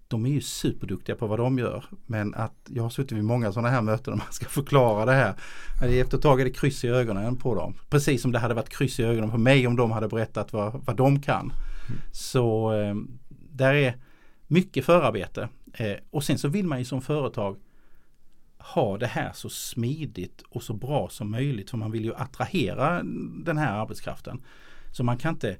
[0.07, 1.85] De är ju superduktiga på vad de gör.
[2.05, 5.11] Men att jag har suttit vid många sådana här möten och man ska förklara det
[5.11, 5.35] här.
[5.83, 7.73] Efter ett tag är det kryss i ögonen på dem.
[7.89, 10.81] Precis som det hade varit kryss i ögonen på mig om de hade berättat vad,
[10.85, 11.41] vad de kan.
[11.41, 12.01] Mm.
[12.11, 12.95] Så eh,
[13.29, 13.97] där är
[14.47, 15.49] mycket förarbete.
[15.73, 17.57] Eh, och sen så vill man ju som företag
[18.57, 21.69] ha det här så smidigt och så bra som möjligt.
[21.69, 23.03] För man vill ju attrahera
[23.43, 24.41] den här arbetskraften.
[24.91, 25.57] Så man kan inte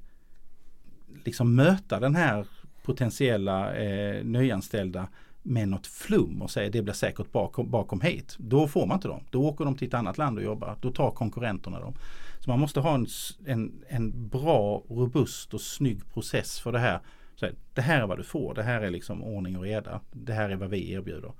[1.25, 2.45] liksom möta den här
[2.83, 5.07] potentiella eh, nyanställda
[5.43, 8.35] med något flum och säga det blir säkert bakom, bakom hit.
[8.39, 9.23] Då får man inte dem.
[9.29, 10.75] Då åker de till ett annat land och jobbar.
[10.81, 11.93] Då tar konkurrenterna dem.
[12.39, 13.07] Så man måste ha en,
[13.45, 16.99] en, en bra, robust och snygg process för det här.
[17.35, 18.53] Så det här är vad du får.
[18.53, 19.99] Det här är liksom ordning och reda.
[20.11, 21.31] Det här är vad vi erbjuder.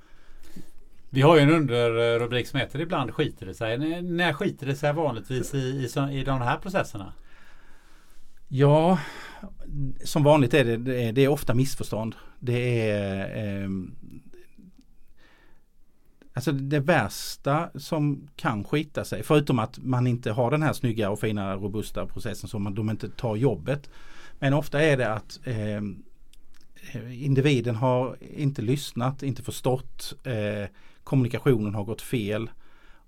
[1.10, 3.73] Vi har ju en underrubrik som heter Ibland skiter det sig.
[3.73, 7.13] N när skiter det sig vanligtvis i, i, i de här processerna?
[8.51, 8.99] Ja,
[10.03, 12.15] som vanligt är det, det är, ofta missförstånd.
[12.39, 13.69] Det är eh,
[16.33, 21.09] Alltså det värsta som kan skita sig, förutom att man inte har den här snygga
[21.09, 23.89] och fina robusta processen som man, de inte tar jobbet.
[24.39, 25.81] Men ofta är det att eh,
[27.25, 30.69] individen har inte lyssnat, inte förstått, eh,
[31.03, 32.49] kommunikationen har gått fel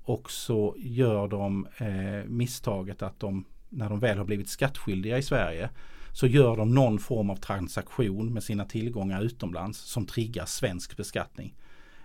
[0.04, 5.24] och så gör de eh, misstaget att de när de väl har blivit skattskyldiga i
[5.24, 5.70] Sverige
[6.14, 11.56] så gör de någon form av transaktion med sina tillgångar utomlands som triggar svensk beskattning.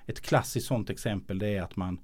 [0.06, 2.00] Ett klassiskt sådant exempel det är att man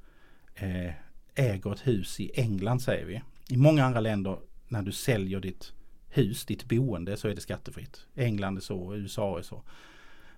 [0.55, 0.93] eh,
[1.35, 3.23] äger ett hus i England säger vi.
[3.49, 5.73] I många andra länder när du säljer ditt
[6.09, 8.07] hus, ditt boende så är det skattefritt.
[8.15, 9.63] England är så, USA är så.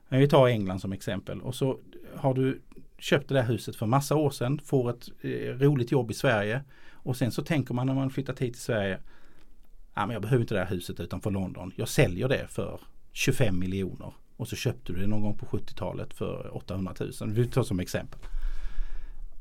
[0.08, 1.78] Men vi tar England som exempel och så
[2.16, 2.62] har du
[2.98, 6.62] köpt det där huset för massa år sedan, får ett eh, roligt jobb i Sverige
[6.90, 8.98] och sen så tänker man när man flyttat hit till Sverige
[9.94, 11.72] ja, men jag behöver inte det här huset utanför London.
[11.76, 12.80] Jag säljer det för
[13.12, 14.12] 25 miljoner.
[14.36, 17.30] Och så köpte du det någon gång på 70-talet för 800 000.
[17.30, 18.20] Vi tar som exempel.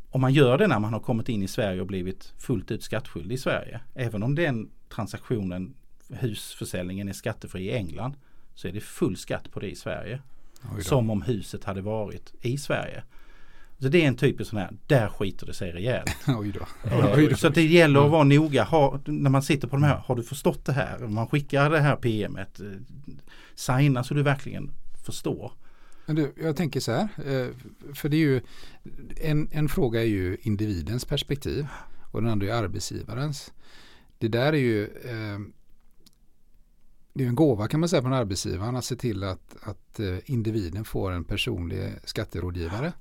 [0.10, 2.84] Om man gör det när man har kommit in i Sverige och blivit fullt ut
[2.84, 3.82] skattskyldig i Sverige.
[3.94, 5.74] Även om den transaktionen,
[6.10, 8.14] husförsäljningen är skattefri i England.
[8.56, 10.22] Så är det full skatt på det i Sverige.
[10.82, 13.04] Som om huset hade varit i Sverige.
[13.80, 16.16] Så det är en typisk sån här, där skiter det sig rejält.
[16.28, 16.68] Oj då.
[17.16, 17.36] Oj då.
[17.36, 18.64] Så det gäller att vara noga.
[18.64, 21.00] Ha, när man sitter på de här, har du förstått det här?
[21.00, 22.60] Man skickar det här PMet.
[22.60, 22.66] Eh,
[23.56, 24.72] signa så du verkligen
[25.06, 25.52] förstår.
[26.06, 27.48] Men du, jag tänker så här, eh,
[27.94, 28.42] för det är ju
[29.22, 31.68] en, en fråga är ju individens perspektiv
[32.12, 33.54] och den andra är arbetsgivarens.
[34.18, 35.40] Det där är ju eh,
[37.14, 40.86] det är en gåva kan man säga från arbetsgivaren att se till att, att individen
[40.86, 42.94] får en personlig skatterådgivare.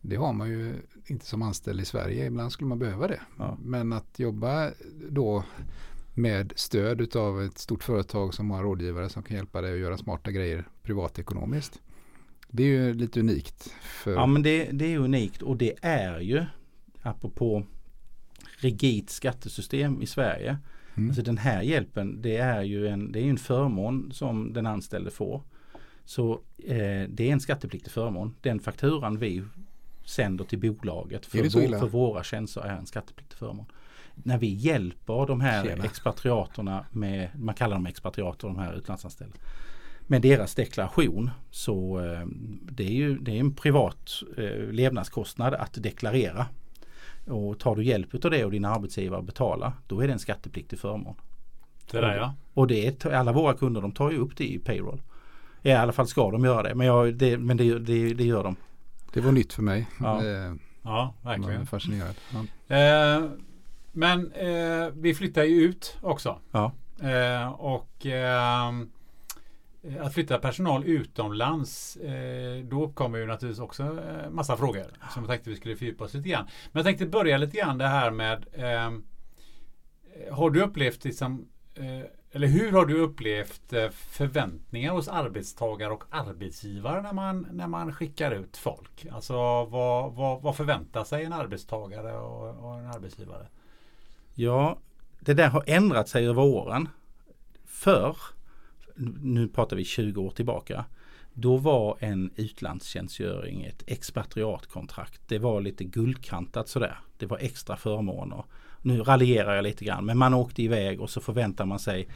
[0.00, 0.74] Det har man ju
[1.06, 2.26] inte som anställd i Sverige.
[2.26, 3.20] Ibland skulle man behöva det.
[3.38, 3.58] Ja.
[3.62, 4.70] Men att jobba
[5.08, 5.44] då
[6.14, 9.98] med stöd av ett stort företag som har rådgivare som kan hjälpa dig att göra
[9.98, 11.80] smarta grejer privatekonomiskt.
[12.48, 13.74] Det är ju lite unikt.
[13.82, 14.12] För...
[14.12, 16.44] Ja men det, det är unikt och det är ju
[17.02, 17.66] apropå
[18.58, 20.58] rigidt skattesystem i Sverige.
[20.96, 21.08] Mm.
[21.08, 25.10] Alltså den här hjälpen det är ju en, det är en förmån som den anställde
[25.10, 25.42] får.
[26.04, 28.34] Så eh, det är en skattepliktig förmån.
[28.40, 29.44] Den fakturan vi
[30.08, 33.66] sänder till bolaget för, vår, för våra tjänster är en skattepliktig förmån.
[34.14, 35.84] När vi hjälper de här Tjena.
[35.84, 39.36] expatriaterna med, man kallar dem expatriater, de här utlandsanställda,
[40.06, 42.26] med deras deklaration så eh,
[42.62, 46.46] det är ju det är en privat eh, levnadskostnad att deklarera.
[47.26, 50.78] Och tar du hjälp av det och din arbetsgivare betalar då är det en skattepliktig
[50.78, 51.14] förmån.
[51.90, 52.34] Det där, ja.
[52.54, 55.02] Och det är, alla våra kunder de tar ju upp det i payroll.
[55.62, 58.44] I alla fall ska de göra det men, jag, det, men det, det, det gör
[58.44, 58.56] de.
[59.12, 59.88] Det var nytt för mig.
[60.00, 61.66] Ja, eh, ja verkligen.
[61.66, 62.14] Fascinerad.
[62.32, 62.76] Ja.
[62.76, 63.30] Eh,
[63.92, 66.38] men eh, vi flyttar ju ut också.
[66.50, 66.72] Ja.
[67.02, 68.68] Eh, och eh,
[70.00, 71.98] att flytta personal utomlands
[72.64, 73.98] då uppkommer ju naturligtvis också
[74.30, 76.44] massa frågor som jag tänkte vi skulle fördjupa oss lite grann.
[76.44, 78.44] Men jag tänkte börja lite grann det här med
[80.30, 81.48] Har du upplevt liksom
[82.32, 87.92] eller hur har du upplevt eh, förväntningar hos arbetstagare och arbetsgivare när man, när man
[87.92, 89.06] skickar ut folk?
[89.10, 93.46] Alltså vad, vad, vad förväntar sig en arbetstagare och, och en arbetsgivare?
[94.34, 94.78] Ja,
[95.20, 96.88] det där har ändrat sig över åren.
[97.64, 98.16] Förr,
[99.22, 100.84] nu pratar vi 20 år tillbaka,
[101.32, 105.20] då var en utlandstjänstgöring ett expatriatkontrakt.
[105.28, 106.98] Det var lite guldkantat sådär.
[107.18, 108.44] Det var extra förmåner
[108.82, 112.08] nu raljerar jag lite grann, men man åkte iväg och så förväntar man sig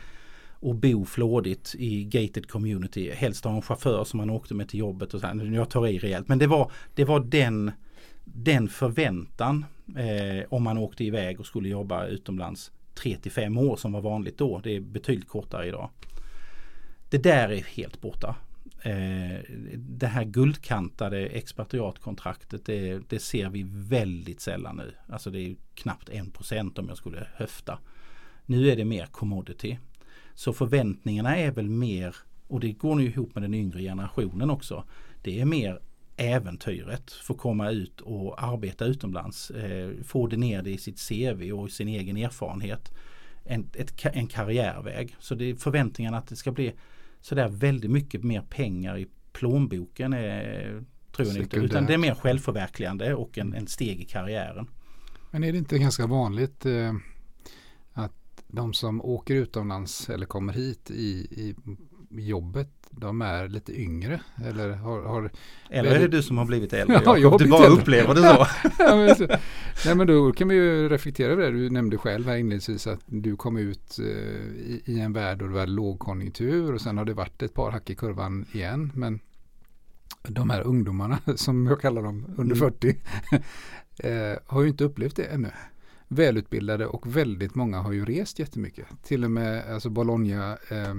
[0.63, 3.11] och bo flådigt i gated community.
[3.11, 5.55] Helst ha en chaufför som man åkte med till jobbet och så här.
[5.55, 6.29] Jag tar i rejält.
[6.29, 7.73] Men det var, det var den,
[8.25, 9.65] den förväntan
[9.97, 14.01] eh, om man åkte iväg och skulle jobba utomlands 3 till 5 år som var
[14.01, 14.61] vanligt då.
[14.65, 15.91] Det är betydligt kortare idag.
[17.09, 18.37] Det där är helt borta.
[18.83, 19.41] Eh,
[19.77, 24.95] det här guldkantade expatriatkontraktet det, det, ser vi väldigt sällan nu.
[25.09, 27.79] Alltså det är knappt 1% om jag skulle höfta.
[28.47, 29.79] Nu är det mer commodity.
[30.35, 32.17] Så förväntningarna är väl mer,
[32.49, 34.85] och det går nu ihop med den yngre generationen också.
[35.23, 35.81] Det är mer
[36.17, 39.51] äventyret, få komma ut och arbeta utomlands.
[39.51, 42.93] Eh, få det ner det i sitt CV och sin egen erfarenhet.
[43.45, 45.17] En, ett, en karriärväg.
[45.19, 46.73] Så det är förväntningarna att det ska bli
[47.23, 51.57] sådär väldigt mycket mer pengar i plånboken är, tror jag inte.
[51.57, 54.67] Utan det är mer självförverkligande och en, en steg i karriären.
[55.31, 56.95] Men är det inte ganska vanligt eh,
[57.93, 61.55] att de som åker utomlands eller kommer hit i, i
[62.11, 64.21] jobbet de är lite yngre?
[64.45, 65.31] Eller, har, har
[65.71, 67.03] eller är det du som har blivit äldre?
[67.05, 67.81] Ja, jag du bara äldre.
[67.81, 68.47] upplever det så.
[68.79, 69.27] ja, men så.
[69.87, 71.51] Nej men då kan vi ju reflektera över det.
[71.51, 75.49] Du nämnde själv här inledningsvis att du kom ut eh, i, i, en värld och
[75.49, 78.93] det var lågkonjunktur och sen har det varit ett par hack i kurvan igen.
[78.95, 79.21] Men
[80.23, 82.97] de här ungdomarna som jag kallar dem under 40
[83.33, 84.33] mm.
[84.33, 85.51] eh, har ju inte upplevt det ännu
[86.09, 88.87] välutbildade och väldigt många har ju rest jättemycket.
[89.03, 90.95] Till och med alltså Bologna eh,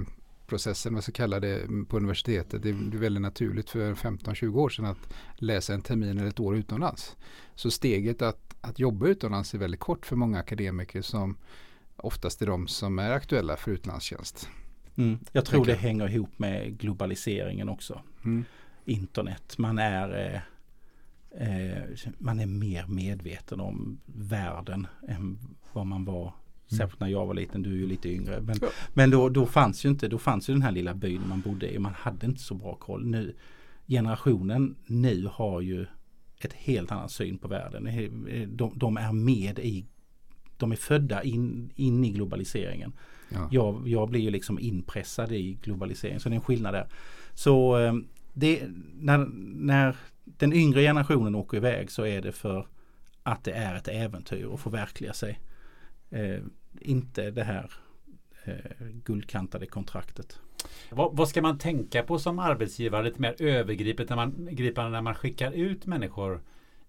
[0.46, 2.62] processen, vad ska kalla det, på universitetet.
[2.62, 6.56] Det är väldigt naturligt för 15-20 år sedan att läsa en termin eller ett år
[6.56, 7.16] utomlands.
[7.54, 11.36] Så steget att, att jobba utomlands är väldigt kort för många akademiker som
[11.96, 14.48] oftast är de som är aktuella för utlandstjänst.
[14.96, 15.18] Mm.
[15.32, 18.00] Jag tror det hänger ihop med globaliseringen också.
[18.24, 18.44] Mm.
[18.84, 20.40] Internet, man är
[21.34, 21.82] eh, eh,
[22.18, 25.38] man är mer medveten om världen än
[25.72, 26.34] vad man var Mm.
[26.74, 28.40] Särskilt när jag var liten, du är ju lite yngre.
[28.40, 28.68] Men, ja.
[28.94, 31.74] men då, då fanns ju inte, då fanns ju den här lilla byn man bodde
[31.74, 31.78] i.
[31.78, 33.06] Man hade inte så bra koll.
[33.06, 33.34] Nu,
[33.86, 35.86] generationen nu har ju
[36.38, 37.88] ett helt annat syn på världen.
[38.56, 39.86] De, de är med i,
[40.56, 42.92] de är födda in, in i globaliseringen.
[43.28, 43.48] Ja.
[43.50, 46.20] Jag, jag blir ju liksom inpressad i globaliseringen.
[46.20, 46.88] Så det är en skillnad där.
[47.34, 47.94] Så eh,
[48.32, 48.62] det,
[48.94, 49.18] när,
[49.54, 52.66] när den yngre generationen åker iväg så är det för
[53.22, 55.40] att det är ett äventyr att förverkliga sig
[56.14, 56.40] eh,
[56.80, 57.72] inte det här
[58.44, 60.38] eh, guldkantade kontraktet.
[60.90, 65.02] Vad, vad, ska man tänka på som arbetsgivare lite mer övergripande när man, gripande när
[65.02, 66.40] man skickar ut människor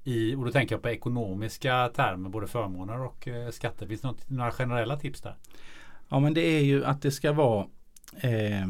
[0.03, 3.87] i, och då tänker jag på ekonomiska termer, både förmåner och eh, skatter.
[3.87, 5.35] Finns det något, några generella tips där?
[6.09, 7.67] Ja men det är ju att det ska vara
[8.17, 8.67] eh,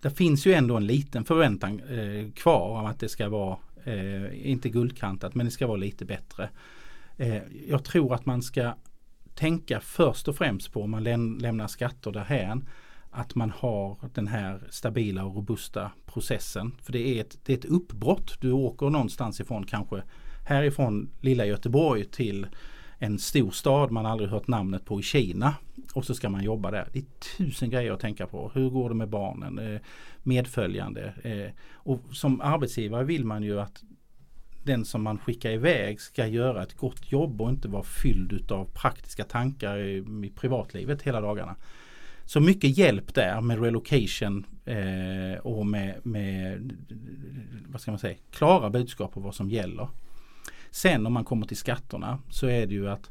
[0.00, 4.50] Det finns ju ändå en liten förväntan eh, kvar om att det ska vara eh,
[4.50, 6.48] inte guldkantat men det ska vara lite bättre.
[7.16, 8.74] Eh, jag tror att man ska
[9.34, 12.68] tänka först och främst på om man läm lämnar skatter därhän
[13.10, 16.76] att man har den här stabila och robusta processen.
[16.82, 18.40] För det är ett, det är ett uppbrott.
[18.40, 20.02] Du åker någonstans ifrån kanske
[20.46, 22.46] härifrån lilla Göteborg till
[22.98, 25.54] en stor stad man aldrig hört namnet på i Kina.
[25.94, 26.88] Och så ska man jobba där.
[26.92, 27.04] Det är
[27.36, 28.50] tusen grejer att tänka på.
[28.54, 29.58] Hur går det med barnen?
[29.58, 29.80] Eh,
[30.22, 31.14] medföljande.
[31.24, 33.82] Eh, och som arbetsgivare vill man ju att
[34.62, 38.64] den som man skickar iväg ska göra ett gott jobb och inte vara fylld av
[38.64, 41.56] praktiska tankar i, i privatlivet hela dagarna.
[42.24, 46.72] Så mycket hjälp där med relocation eh, och med, med
[47.68, 49.88] vad ska man säga, klara budskap på vad som gäller.
[50.70, 53.10] Sen om man kommer till skatterna så är det ju att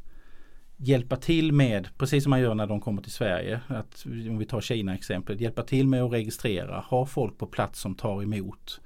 [0.78, 4.46] hjälpa till med, precis som man gör när de kommer till Sverige, att om vi
[4.46, 8.82] tar Kina exempel, hjälpa till med att registrera, ha folk på plats som tar emot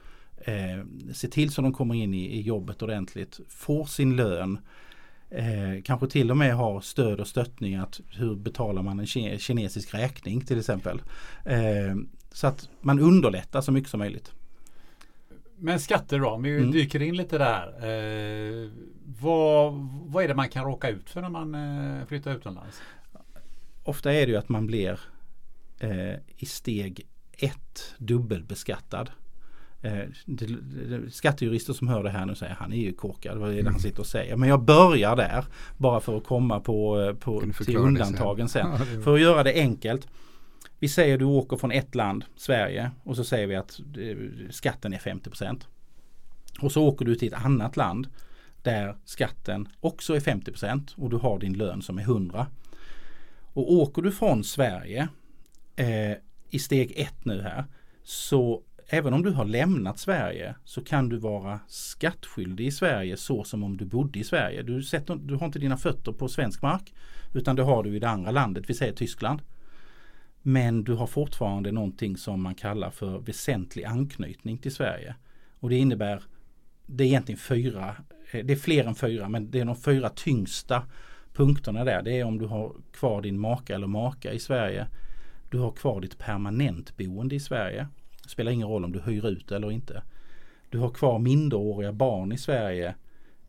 [0.45, 4.59] Eh, se till så de kommer in i, i jobbet ordentligt, får sin lön,
[5.29, 9.93] eh, kanske till och med har stöd och stöttning att hur betalar man en kinesisk
[9.93, 11.01] räkning till exempel.
[11.45, 11.95] Eh,
[12.31, 14.31] så att man underlättar så mycket som möjligt.
[15.57, 16.71] Men skatter då, om vi mm.
[16.71, 17.67] dyker in lite där.
[17.67, 18.69] Eh,
[19.19, 19.73] vad,
[20.05, 22.81] vad är det man kan råka ut för när man eh, flyttar utomlands?
[23.83, 24.99] Ofta är det ju att man blir
[25.79, 29.11] eh, i steg ett dubbelbeskattad.
[29.83, 30.05] Eh,
[31.09, 33.37] skattejurister som hör det här nu säger han är ju korkad.
[33.37, 33.79] Vad är det han mm.
[33.79, 34.35] sitter och säger?
[34.35, 35.45] Men jag börjar där
[35.77, 38.77] bara för att komma på, eh, på till undantagen sen.
[38.77, 39.03] sen.
[39.03, 40.07] För att göra det enkelt.
[40.79, 44.93] Vi säger du åker från ett land, Sverige, och så säger vi att eh, skatten
[44.93, 45.61] är 50%
[46.59, 48.07] Och så åker du till ett annat land
[48.61, 52.47] där skatten också är 50% och du har din lön som är 100.
[53.53, 55.07] Och åker du från Sverige
[55.75, 56.17] eh,
[56.49, 57.65] i steg ett nu här
[58.03, 63.43] så även om du har lämnat Sverige så kan du vara skattskyldig i Sverige så
[63.43, 64.63] som om du bodde i Sverige.
[64.63, 66.93] Du, sätter, du har inte dina fötter på svensk mark
[67.33, 69.41] utan det har du i det andra landet, vi säger Tyskland.
[70.41, 75.15] Men du har fortfarande någonting som man kallar för väsentlig anknytning till Sverige.
[75.59, 76.23] Och det innebär,
[76.85, 77.95] det är egentligen fyra,
[78.31, 80.83] det är fler än fyra, men det är de fyra tyngsta
[81.33, 82.01] punkterna där.
[82.01, 84.87] Det är om du har kvar din maka eller maka i Sverige.
[85.49, 87.87] Du har kvar ditt permanentboende i Sverige.
[88.23, 90.03] Det spelar ingen roll om du hyr ut eller inte.
[90.69, 92.95] Du har kvar minderåriga barn i Sverige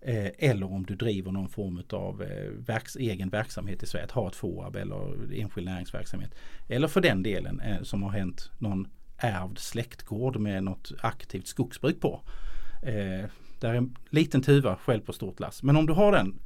[0.07, 4.11] Eh, eller om du driver någon form av eh, verks, egen verksamhet i Sverige, att
[4.11, 6.35] ha ett FOAB eller enskild näringsverksamhet.
[6.69, 12.01] Eller för den delen eh, som har hänt någon ärvd släktgård med något aktivt skogsbruk
[12.01, 12.21] på.
[12.83, 13.29] Eh,
[13.61, 15.63] där är en liten tuva själv på stort lass.
[15.63, 16.39] Men om du har den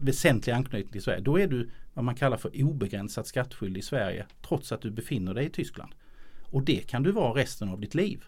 [0.00, 4.26] väsentliga anknytning till Sverige, då är du vad man kallar för obegränsat skattskyldig i Sverige
[4.48, 5.92] trots att du befinner dig i Tyskland.
[6.50, 8.24] Och det kan du vara resten av ditt liv.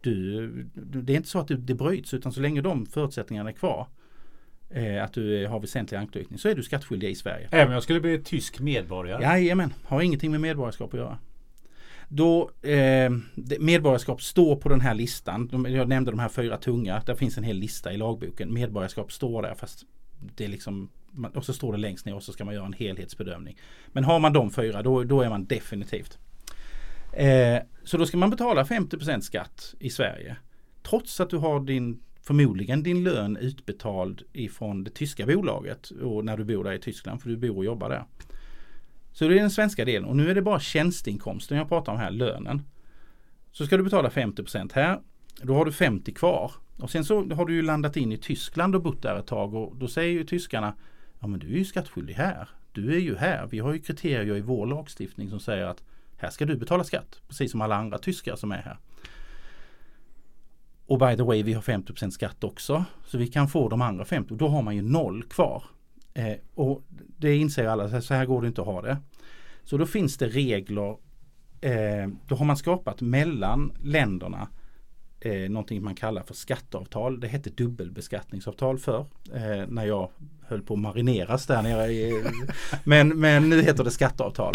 [0.00, 3.86] Du, det är inte så att det bryts utan så länge de förutsättningarna är kvar
[4.70, 7.48] eh, att du har väsentlig anknytning så är du skattskyldig i Sverige.
[7.50, 9.22] Även om jag skulle bli tysk medborgare?
[9.22, 11.18] Jajamän, har ingenting med medborgarskap att göra.
[12.08, 13.10] Då eh,
[13.60, 15.66] medborgarskap står på den här listan.
[15.68, 17.02] Jag nämnde de här fyra tunga.
[17.06, 18.54] Där finns en hel lista i lagboken.
[18.54, 19.84] Medborgarskap står där fast
[20.36, 20.90] det är liksom
[21.34, 23.56] och så står det längst ner och så ska man göra en helhetsbedömning.
[23.86, 26.18] Men har man de fyra då, då är man definitivt.
[27.12, 30.36] Eh, så då ska man betala 50% skatt i Sverige.
[30.82, 36.36] Trots att du har din förmodligen din lön utbetald ifrån det tyska bolaget och när
[36.36, 38.04] du bor där i Tyskland för du bor och jobbar där.
[39.12, 41.98] Så det är den svenska delen och nu är det bara tjänsteinkomsten jag pratar om
[41.98, 42.62] här, lönen.
[43.52, 45.00] Så ska du betala 50% här.
[45.42, 46.52] Då har du 50 kvar.
[46.78, 49.54] Och sen så har du ju landat in i Tyskland och bott där ett tag
[49.54, 50.74] och då säger ju tyskarna
[51.20, 52.48] Ja men du är ju skattskyldig här.
[52.72, 53.46] Du är ju här.
[53.46, 55.82] Vi har ju kriterier i vår lagstiftning som säger att
[56.20, 57.20] här ska du betala skatt.
[57.28, 58.78] Precis som alla andra tyskar som är här.
[60.86, 62.84] Och by the way, vi har 50% skatt också.
[63.06, 64.34] Så vi kan få de andra 50.
[64.34, 65.64] Då har man ju noll kvar.
[66.14, 66.84] Eh, och
[67.18, 68.96] det inser alla, så här går det inte att ha det.
[69.64, 70.96] Så då finns det regler.
[71.60, 74.48] Eh, då har man skapat mellan länderna
[75.20, 77.20] eh, någonting man kallar för skatteavtal.
[77.20, 80.10] Det hette dubbelbeskattningsavtal för eh, när jag
[80.46, 81.92] höll på att marineras där nere.
[81.92, 82.24] I,
[82.84, 84.54] men, men nu heter det skatteavtal.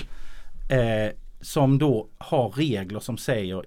[0.69, 1.11] Eh,
[1.45, 3.65] som då har regler som säger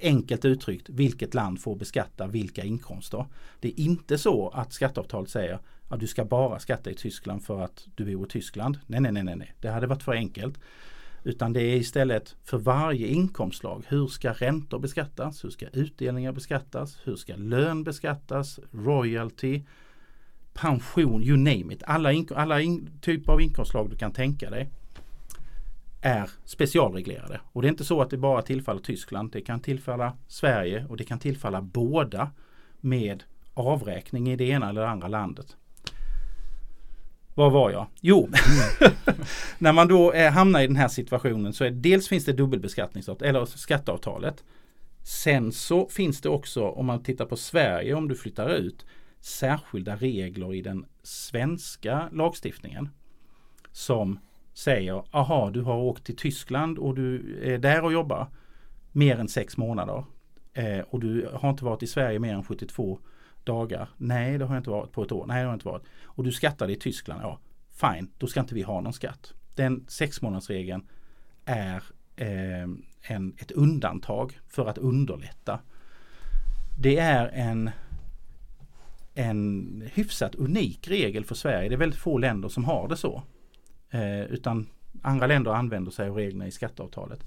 [0.00, 3.26] enkelt uttryckt vilket land får beskatta vilka inkomster.
[3.60, 7.60] Det är inte så att skatteavtalet säger att du ska bara skatta i Tyskland för
[7.60, 8.78] att du bor i Tyskland.
[8.86, 10.58] Nej, nej, nej, nej, det hade varit för enkelt.
[11.24, 13.84] Utan det är istället för varje inkomstslag.
[13.88, 15.44] Hur ska räntor beskattas?
[15.44, 16.98] Hur ska utdelningar beskattas?
[17.04, 18.60] Hur ska lön beskattas?
[18.70, 19.62] Royalty?
[20.54, 21.82] Pension, you name it.
[21.82, 22.58] Alla, alla
[23.00, 24.70] typer av inkomstslag du kan tänka dig
[26.02, 27.40] är specialreglerade.
[27.52, 29.32] Och det är inte så att det bara tillfaller Tyskland.
[29.32, 32.30] Det kan tillfalla Sverige och det kan tillfalla båda
[32.80, 33.22] med
[33.54, 35.56] avräkning i det ena eller det andra landet.
[37.34, 37.86] Var var jag?
[38.00, 38.28] Jo,
[39.58, 43.28] när man då är, hamnar i den här situationen så är dels finns det dubbelbeskattningsavtalet,
[43.28, 44.44] eller skatteavtalet.
[45.02, 48.86] Sen så finns det också om man tittar på Sverige om du flyttar ut
[49.20, 52.88] särskilda regler i den svenska lagstiftningen
[53.72, 54.18] som
[54.54, 58.28] säger aha du har åkt till Tyskland och du är där och jobbar
[58.92, 60.04] mer än sex månader
[60.52, 62.98] eh, och du har inte varit i Sverige mer än 72
[63.44, 63.88] dagar.
[63.96, 65.26] Nej, det har jag inte varit på ett år.
[65.26, 65.82] Nej, det har jag inte varit.
[66.04, 67.20] Och du skattade i Tyskland.
[67.22, 67.38] Ja,
[67.70, 69.34] fine, då ska inte vi ha någon skatt.
[69.54, 70.86] Den sexmånadersregeln
[71.44, 71.82] är
[72.16, 72.68] eh,
[73.02, 75.60] en, ett undantag för att underlätta.
[76.78, 77.70] Det är en
[79.14, 81.68] en hyfsat unik regel för Sverige.
[81.68, 83.22] Det är väldigt få länder som har det så.
[83.92, 84.66] Eh, utan
[85.02, 87.24] andra länder använder sig av reglerna i skatteavtalet.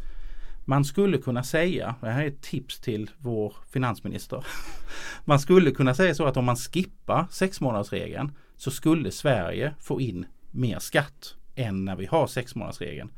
[0.65, 4.45] Man skulle kunna säga, det här är ett tips till vår finansminister.
[5.25, 10.25] Man skulle kunna säga så att om man skippar sexmånadersregeln så skulle Sverige få in
[10.51, 13.11] mer skatt än när vi har sexmånadersregeln.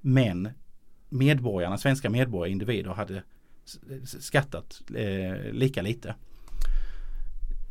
[0.00, 0.48] Men
[1.08, 3.22] medborgarna, svenska medborgare, individer hade
[4.04, 6.14] skattat eh, lika lite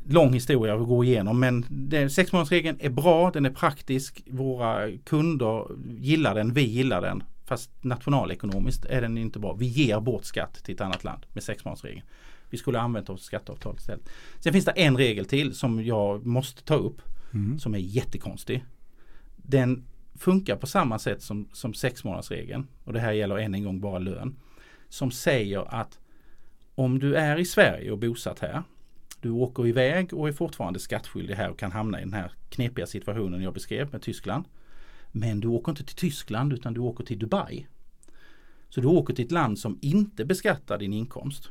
[0.08, 1.66] lång historia att gå igenom men
[2.10, 5.68] sexmånadersregeln är bra, den är praktisk, våra kunder
[5.98, 7.24] gillar den, vi gillar den.
[7.46, 9.54] Fast nationalekonomiskt är den inte bra.
[9.54, 12.06] Vi ger bort skatt till ett annat land med sexmånadersregeln.
[12.50, 14.10] Vi skulle använt oss av skatteavtal istället.
[14.40, 17.02] Sen finns det en regel till som jag måste ta upp
[17.34, 17.60] mm.
[17.60, 18.66] som är jättekonstig.
[19.36, 23.82] Den funkar på samma sätt som, som sexmånadersregeln och det här gäller än en gång
[23.82, 24.36] bara lön.
[24.90, 26.00] Som säger att
[26.76, 28.64] om du är i Sverige och bosatt här
[29.26, 32.86] du åker iväg och är fortfarande skattskyldig här och kan hamna i den här knepiga
[32.86, 34.46] situationen jag beskrev med Tyskland.
[35.12, 37.68] Men du åker inte till Tyskland utan du åker till Dubai.
[38.70, 41.50] Så du åker till ett land som inte beskattar din inkomst.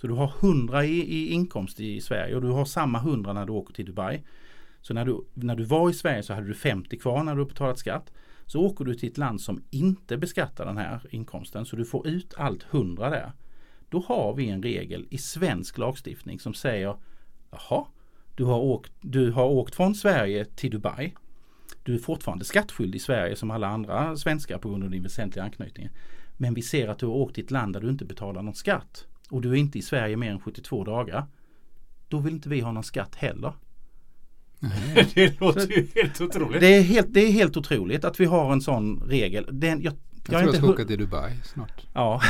[0.00, 3.46] Så du har 100 i, i inkomst i Sverige och du har samma 100 när
[3.46, 4.22] du åker till Dubai.
[4.80, 7.44] Så när du, när du var i Sverige så hade du 50 kvar när du
[7.44, 8.12] betalat skatt.
[8.46, 12.06] Så åker du till ett land som inte beskattar den här inkomsten så du får
[12.06, 13.32] ut allt hundra där.
[13.88, 16.96] Då har vi en regel i svensk lagstiftning som säger
[17.52, 17.86] Jaha,
[18.34, 21.14] du har åkt, du har åkt från Sverige till Dubai.
[21.82, 25.44] Du är fortfarande skattskyldig i Sverige som alla andra svenskar på grund av din väsentliga
[25.44, 25.88] anknytning.
[26.36, 28.54] Men vi ser att du har åkt till ett land där du inte betalar någon
[28.54, 29.06] skatt.
[29.30, 31.26] Och du är inte i Sverige mer än 72 dagar.
[32.08, 33.52] Då vill inte vi ha någon skatt heller.
[35.14, 36.60] det låter ju helt otroligt.
[36.60, 39.48] Det är helt, det är helt otroligt att vi har en sån regel.
[39.52, 39.94] Den, jag,
[40.28, 41.86] jag, jag tror jag ska åka till Dubai snart.
[41.92, 42.20] Ja.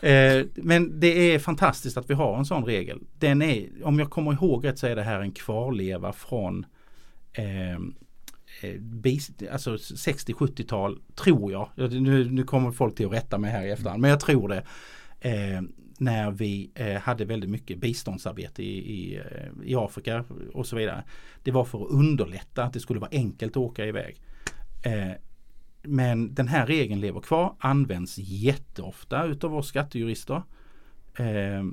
[0.00, 3.00] eh, men det är fantastiskt att vi har en sån regel.
[3.18, 6.66] Den är, om jag kommer ihåg rätt så är det här en kvarleva från
[7.32, 7.78] eh,
[9.52, 11.68] alltså 60-70-tal tror jag.
[11.76, 14.64] Nu, nu, kommer folk till att rätta mig här i efterhand men jag tror det.
[15.20, 15.62] Eh,
[15.98, 19.20] när vi eh, hade väldigt mycket biståndsarbete i, i,
[19.64, 21.04] i, Afrika och så vidare.
[21.42, 24.20] Det var för att underlätta att det skulle vara enkelt att åka iväg.
[24.84, 25.12] Eh,
[25.84, 30.42] men den här regeln lever kvar, används jätteofta utav oss skattejurister.
[31.18, 31.64] Eh,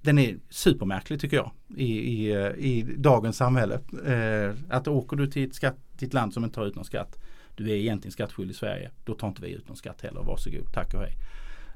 [0.00, 3.80] den är supermärklig tycker jag i, i, i dagens samhälle.
[4.06, 6.84] Eh, att åker du till ett, skatt, till ett land som inte tar ut någon
[6.84, 7.18] skatt.
[7.56, 8.90] Du är egentligen skattskyldig i Sverige.
[9.04, 10.20] Då tar inte vi ut någon skatt heller.
[10.20, 11.12] Varsågod, tack och hej.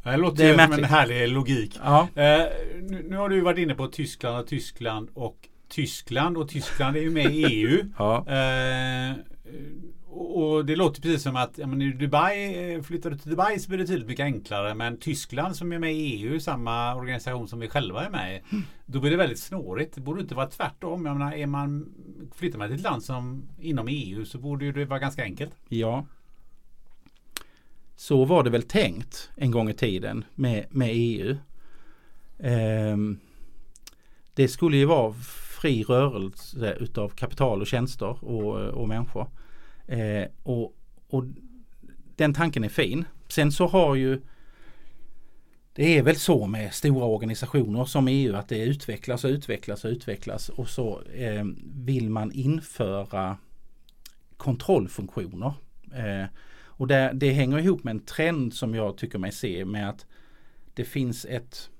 [0.05, 1.79] Det låter det som en härlig logik.
[1.83, 2.09] Ja.
[2.15, 2.47] Eh,
[2.81, 7.01] nu, nu, har du varit inne på Tyskland och Tyskland och Tyskland och Tyskland är
[7.01, 7.85] ju med i EU.
[7.99, 8.17] Ja.
[8.29, 9.17] Eh,
[10.15, 13.59] och det låter precis som att ja, men i Dubai, eh, flyttar du till Dubai
[13.59, 14.75] så blir det tydligt mycket enklare.
[14.75, 18.43] Men Tyskland som är med i EU, samma organisation som vi själva är med i.
[18.51, 18.65] Mm.
[18.87, 19.95] Då blir det väldigt snårigt.
[19.95, 21.07] Det borde inte vara tvärtom.
[21.07, 21.93] Jag menar, är man,
[22.35, 25.53] flyttar man till ett land som inom EU så borde det vara ganska enkelt.
[25.69, 26.07] Ja.
[27.97, 31.37] Så var det väl tänkt en gång i tiden med, med EU.
[32.39, 33.21] Um,
[34.35, 35.15] det skulle ju vara
[35.63, 39.31] fri rörelse utav kapital och tjänster och, och människor.
[39.87, 40.77] Eh, och,
[41.09, 41.25] och
[42.17, 43.05] den tanken är fin.
[43.29, 44.21] Sen så har ju
[45.75, 49.91] det är väl så med stora organisationer som EU att det utvecklas och utvecklas och
[49.91, 51.45] utvecklas och så eh,
[51.75, 53.37] vill man införa
[54.37, 55.53] kontrollfunktioner.
[55.95, 56.27] Eh,
[56.65, 60.07] och det, det hänger ihop med en trend som jag tycker mig se med att
[60.75, 61.71] det finns ett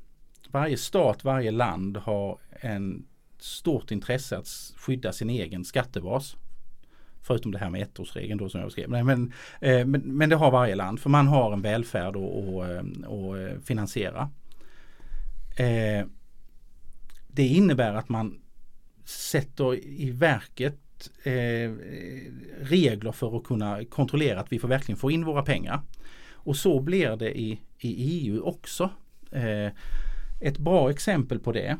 [0.51, 3.07] varje stat, varje land har en
[3.43, 6.37] stort intresse att skydda sin egen skattebas.
[7.23, 8.91] Förutom det här med ettårsregeln då som jag beskrev.
[8.91, 13.51] Men, eh, men, men, det har varje land för man har en välfärd att eh,
[13.51, 14.31] eh, finansiera.
[15.57, 16.07] Eh,
[17.29, 18.41] det innebär att man
[19.05, 21.73] sätter i verket eh,
[22.61, 25.83] regler för att kunna kontrollera att vi får verkligen få in våra pengar.
[26.33, 28.91] Och så blir det i, i EU också.
[29.31, 29.73] Eh,
[30.41, 31.79] ett bra exempel på det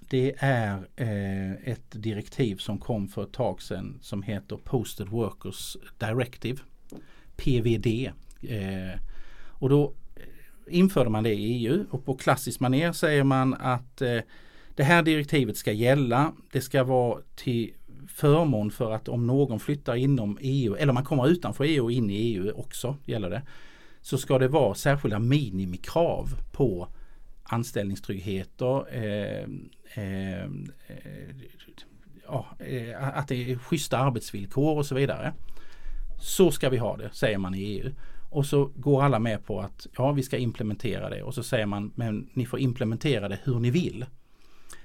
[0.00, 5.76] det är eh, ett direktiv som kom för ett tag sedan som heter Posted Workers
[5.98, 6.58] Directive.
[7.36, 8.12] PVD.
[8.42, 9.00] Eh,
[9.48, 14.02] och då eh, införde man det i EU och på klassiskt manér säger man att
[14.02, 14.18] eh,
[14.74, 16.32] det här direktivet ska gälla.
[16.52, 17.72] Det ska vara till
[18.08, 22.10] förmån för att om någon flyttar inom EU eller man kommer utanför EU och in
[22.10, 23.42] i EU också gäller det.
[24.00, 26.88] Så ska det vara särskilda minimikrav på
[27.42, 29.48] anställningstryggheter, eh,
[29.94, 30.48] Eh, eh,
[32.26, 35.32] ja, eh, att det är schyssta arbetsvillkor och så vidare.
[36.20, 37.92] Så ska vi ha det, säger man i EU.
[38.30, 41.66] Och så går alla med på att ja, vi ska implementera det och så säger
[41.66, 44.06] man men ni får implementera det hur ni vill.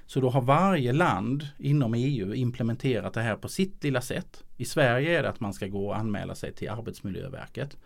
[0.06, 4.44] Så då har varje land inom EU implementerat det här på sitt lilla sätt.
[4.56, 7.76] I Sverige är det att man ska gå och anmäla sig till Arbetsmiljöverket.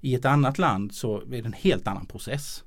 [0.00, 2.64] I ett annat land så är det en helt annan process.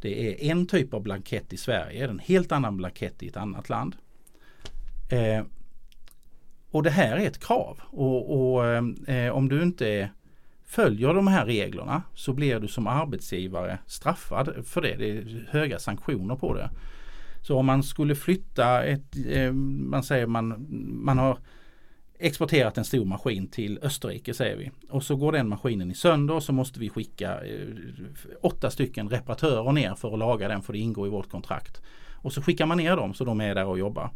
[0.00, 3.68] Det är en typ av blankett i Sverige, en helt annan blankett i ett annat
[3.68, 3.96] land.
[5.10, 5.44] Eh,
[6.70, 8.66] och det här är ett krav och, och
[9.08, 10.10] eh, om du inte
[10.64, 14.96] följer de här reglerna så blir du som arbetsgivare straffad för det.
[14.96, 16.70] Det är höga sanktioner på det.
[17.42, 20.66] Så om man skulle flytta ett, eh, man säger man,
[21.04, 21.38] man har
[22.20, 24.70] exporterat en stor maskin till Österrike säger vi.
[24.88, 27.68] Och så går den maskinen i sönder och så måste vi skicka eh,
[28.40, 31.82] åtta stycken reparatörer ner för att laga den för det ingår i vårt kontrakt.
[32.12, 34.10] Och så skickar man ner dem så de är där och jobbar.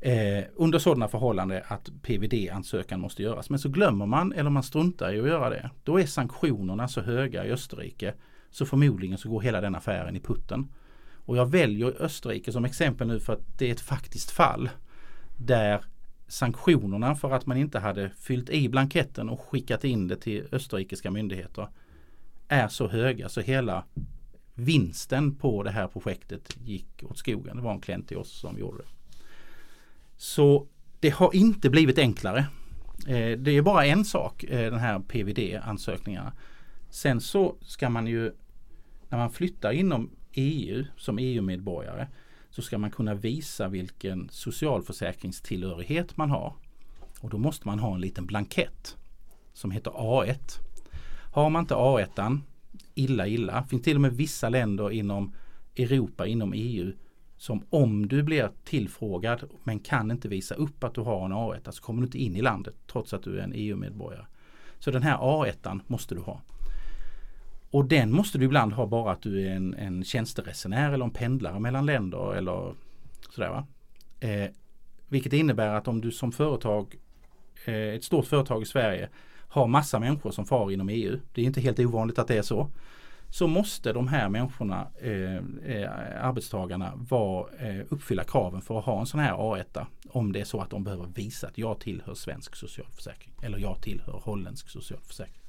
[0.00, 3.50] Eh, under sådana förhållanden att PVD-ansökan måste göras.
[3.50, 5.70] Men så glömmer man eller man struntar i att göra det.
[5.84, 8.14] Då är sanktionerna så höga i Österrike
[8.50, 10.68] så förmodligen så går hela den affären i putten.
[11.26, 14.70] Och jag väljer Österrike som exempel nu för att det är ett faktiskt fall
[15.36, 15.84] där
[16.26, 21.10] sanktionerna för att man inte hade fyllt i blanketten och skickat in det till österrikiska
[21.10, 21.68] myndigheter
[22.48, 23.84] är så höga så hela
[24.54, 27.56] vinsten på det här projektet gick åt skogen.
[27.56, 28.88] Det var en klient till oss som gjorde det.
[30.16, 30.66] Så
[31.00, 32.46] det har inte blivit enklare.
[33.06, 36.32] Eh, det är bara en sak, eh, den här PVD-ansökningarna.
[36.90, 38.32] Sen så ska man ju,
[39.08, 42.06] när man flyttar inom EU som EU-medborgare,
[42.54, 46.54] så ska man kunna visa vilken socialförsäkringstillhörighet man har.
[47.20, 48.96] Och då måste man ha en liten blankett
[49.52, 50.58] som heter A1.
[51.32, 52.40] Har man inte A1,
[52.94, 53.64] illa illa.
[53.64, 55.34] Finns till och med vissa länder inom
[55.76, 56.92] Europa, inom EU
[57.36, 61.60] som om du blir tillfrågad men kan inte visa upp att du har en A1
[61.62, 64.26] så alltså kommer du inte in i landet trots att du är en EU-medborgare.
[64.78, 66.40] Så den här A1 måste du ha.
[67.74, 71.10] Och den måste du ibland ha bara att du är en, en tjänsteresenär eller en
[71.10, 72.74] pendlare mellan länder eller
[73.30, 73.48] sådär.
[73.48, 73.66] Va?
[74.20, 74.50] Eh,
[75.08, 76.94] vilket innebär att om du som företag,
[77.64, 79.08] eh, ett stort företag i Sverige
[79.48, 81.20] har massa människor som far inom EU.
[81.32, 82.70] Det är inte helt ovanligt att det är så
[83.30, 85.36] så måste de här människorna, eh,
[85.76, 89.86] eh arbetstagarna, var, eh, uppfylla kraven för att ha en sån här A1.
[90.08, 93.82] Om det är så att de behöver visa att jag tillhör svensk socialförsäkring eller jag
[93.82, 95.43] tillhör holländsk socialförsäkring.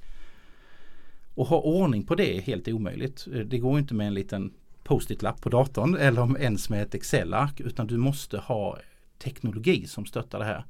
[1.36, 3.28] Och ha ordning på det är helt omöjligt.
[3.34, 7.60] Eh, det går inte med en liten post-it-lapp på datorn eller ens med ett Excel-ark
[7.60, 8.78] utan du måste ha
[9.18, 10.66] teknologi som stöttar det här.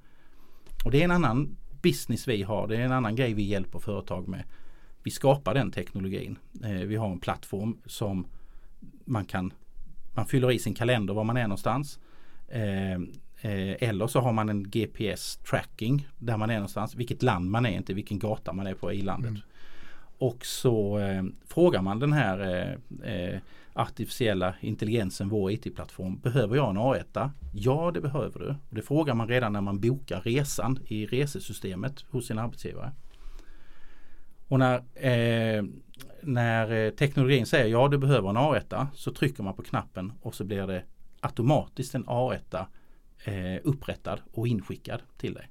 [0.86, 2.68] Och det är en annan business vi har.
[2.68, 4.44] Det är en annan grej vi hjälper företag med
[5.04, 6.38] vi skapar den teknologin.
[6.64, 8.28] Eh, vi har en plattform som
[9.06, 9.54] man kan
[10.16, 12.00] man fyller i sin kalender var man är någonstans.
[12.48, 13.00] Eh,
[13.80, 17.78] eller så har man en GPS tracking där man är någonstans, vilket land man är,
[17.78, 19.30] inte vilken gata man är på i landet.
[19.30, 19.42] Mm.
[20.18, 22.40] Och så eh, frågar man den här
[23.04, 23.40] eh, eh
[23.78, 27.30] artificiella intelligensen, vår IT-plattform, behöver jag en A1?
[27.54, 28.48] Ja, det behöver du.
[28.50, 32.92] Och det frågar man redan när man bokar resan i resesystemet hos sin arbetsgivare.
[34.48, 35.64] Och när, eh,
[36.22, 40.36] när eh, teknologin säger ja du behöver en A1 så trycker man på knappen och
[40.36, 40.84] så blir det
[41.20, 42.66] automatiskt en A1
[43.24, 45.50] eh, upprättad och inskickad till dig.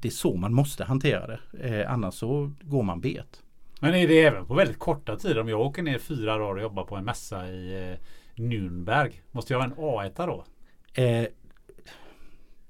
[0.00, 1.40] Det är så man måste hantera det.
[1.60, 3.43] Eh, annars så går man bet.
[3.84, 5.40] Men är det även på väldigt korta tider?
[5.40, 7.98] Om jag åker ner fyra dagar och jobbar på en mässa i eh,
[8.42, 9.12] Nürnberg.
[9.30, 10.44] Måste jag ha en A1 då?
[11.02, 11.26] Eh,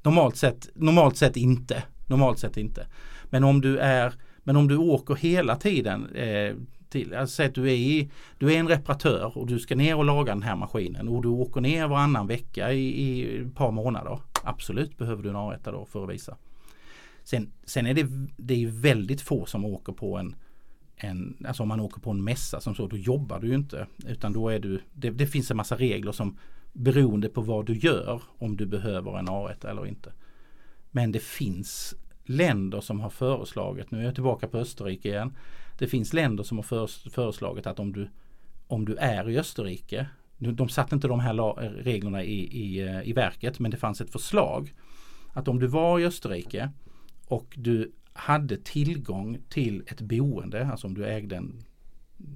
[0.02, 1.82] normalt, sett, normalt sett inte.
[2.06, 2.86] Normalt sett inte.
[3.24, 6.54] Men om du är men om du åker hela tiden eh,
[6.88, 10.04] till, alltså att du är, i, du är en reparatör och du ska ner och
[10.04, 14.18] laga den här maskinen och du åker ner varannan vecka i, i ett par månader.
[14.44, 16.36] Absolut behöver du en A1 då för att visa.
[17.24, 18.06] Sen, sen är det,
[18.36, 20.34] det är väldigt få som åker på en,
[20.96, 23.86] en, alltså om man åker på en mässa som så, då jobbar du ju inte.
[24.06, 26.38] Utan då är du, det, det finns en massa regler som
[26.72, 30.12] beroende på vad du gör om du behöver en A1 eller inte.
[30.90, 35.36] Men det finns länder som har föreslagit, nu är jag tillbaka på Österrike igen.
[35.78, 38.08] Det finns länder som har föreslagit att om du,
[38.66, 40.06] om du är i Österrike,
[40.38, 41.34] de satte inte de här
[41.82, 44.74] reglerna i, i, eh, i verket men det fanns ett förslag
[45.32, 46.70] att om du var i Österrike
[47.26, 51.64] och du hade tillgång till ett boende, alltså om du ägde en,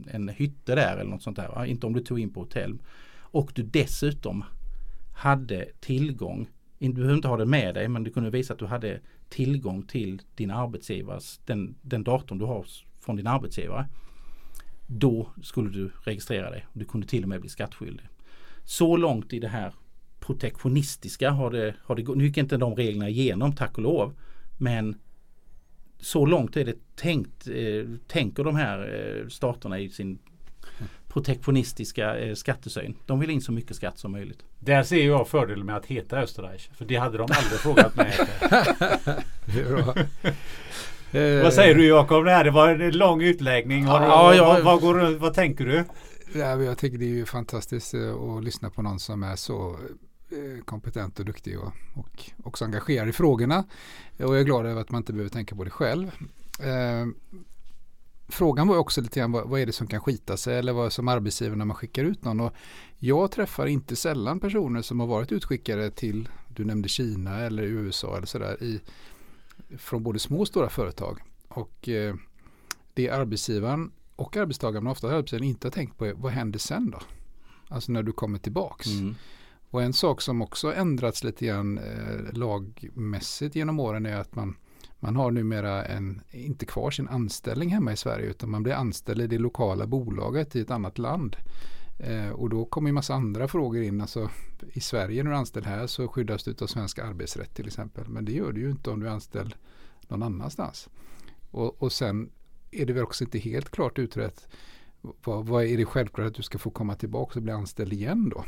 [0.06, 1.66] en hytte där eller något sånt där, va?
[1.66, 2.78] inte om du tog in på hotell.
[3.30, 4.44] Och du dessutom
[5.14, 6.48] hade tillgång,
[6.78, 9.82] du behöver inte ha det med dig men du kunde visa att du hade tillgång
[9.82, 12.66] till din arbetsgivares, den, den datorn du har
[13.00, 13.88] från din arbetsgivare.
[14.86, 16.66] Då skulle du registrera dig.
[16.72, 18.06] Du kunde till och med bli skattskyldig.
[18.64, 19.72] Så långt i det här
[20.20, 22.16] protektionistiska har det, har det gått.
[22.16, 24.14] Nu gick inte de reglerna igenom tack och lov.
[24.58, 24.96] Men
[26.01, 27.55] så långt är det tänkt, eh,
[28.07, 30.18] tänker de här eh, staterna i sin
[31.09, 32.96] protektionistiska eh, skattesyn.
[33.07, 34.38] De vill in så mycket skatt som möjligt.
[34.59, 36.70] Där ser jag fördelen med att heta Österreich.
[36.74, 38.12] För det hade de aldrig frågat mig
[41.42, 42.24] vad säger du Jakob?
[42.24, 43.84] Det var en lång utläggning.
[43.84, 44.44] Har ja, ja.
[44.44, 45.84] Vad, vad, går, vad tänker du?
[46.34, 49.76] Ja, jag tycker det är ju fantastiskt eh, att lyssna på någon som är så
[50.30, 53.64] Eh, kompetent och duktig och, och också engagerad i frågorna.
[54.16, 56.06] Och jag är glad över att man inte behöver tänka på det själv.
[56.60, 57.06] Eh,
[58.28, 60.92] frågan var också lite grann vad, vad, är det som kan skita sig eller vad
[60.92, 62.40] som arbetsgivare när man skickar ut någon.
[62.40, 62.52] Och
[62.98, 68.16] jag träffar inte sällan personer som har varit utskickade till, du nämnde Kina eller USA
[68.16, 68.80] eller sådär,
[69.78, 71.20] från både små och stora företag.
[71.48, 72.14] Och eh,
[72.94, 76.90] det arbetsgivaren och arbetstagaren, men ofta arbetsgivaren inte har tänkt på är vad händer sen
[76.90, 76.98] då?
[77.68, 78.86] Alltså när du kommer tillbaks.
[78.86, 79.14] Mm.
[79.70, 84.56] Och en sak som också ändrats lite grann eh, lagmässigt genom åren är att man
[85.00, 89.20] man har numera en, inte kvar sin anställning hemma i Sverige utan man blir anställd
[89.20, 91.36] i det lokala bolaget i ett annat land.
[91.98, 94.00] Eh, och då kommer en massa andra frågor in.
[94.00, 94.30] Alltså,
[94.72, 98.08] I Sverige när du är anställd här så skyddas du av svensk arbetsrätt till exempel.
[98.08, 99.54] Men det gör du ju inte om du är anställd
[100.08, 100.88] någon annanstans.
[101.50, 102.30] Och, och sen
[102.70, 104.48] är det väl också inte helt klart utrett
[105.00, 108.28] vad, vad är det självklart att du ska få komma tillbaka och bli anställd igen
[108.28, 108.44] då?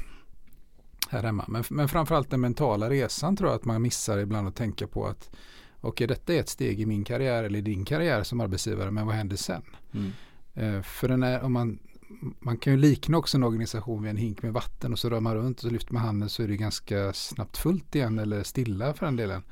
[1.12, 1.44] Här hemma.
[1.48, 5.06] Men, men framförallt den mentala resan tror jag att man missar ibland att tänka på
[5.06, 5.30] att
[5.80, 9.06] okej detta är ett steg i min karriär eller i din karriär som arbetsgivare, men
[9.06, 9.62] vad händer sen?
[9.92, 10.12] Mm.
[10.54, 11.78] Eh, för den är, om man,
[12.40, 15.20] man kan ju likna också en organisation vid en hink med vatten och så rör
[15.20, 18.42] man runt och så lyfter man handen så är det ganska snabbt fullt igen eller
[18.42, 19.42] stilla för den delen.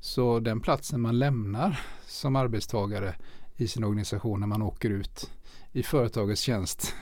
[0.00, 3.14] Så den platsen man lämnar som arbetstagare
[3.56, 5.30] i sin organisation när man åker ut
[5.72, 6.94] i företagets tjänst,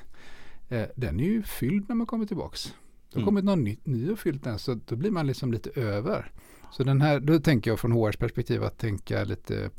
[0.68, 2.74] eh, den är ju fylld när man kommer tillbaks.
[3.12, 3.26] Det har Mm.
[3.26, 6.30] kommit någon ny, ny och fyllt den så då blir man liksom lite över.
[6.72, 9.70] Så den här, då tänker jag från HRs perspektiv att tänka lite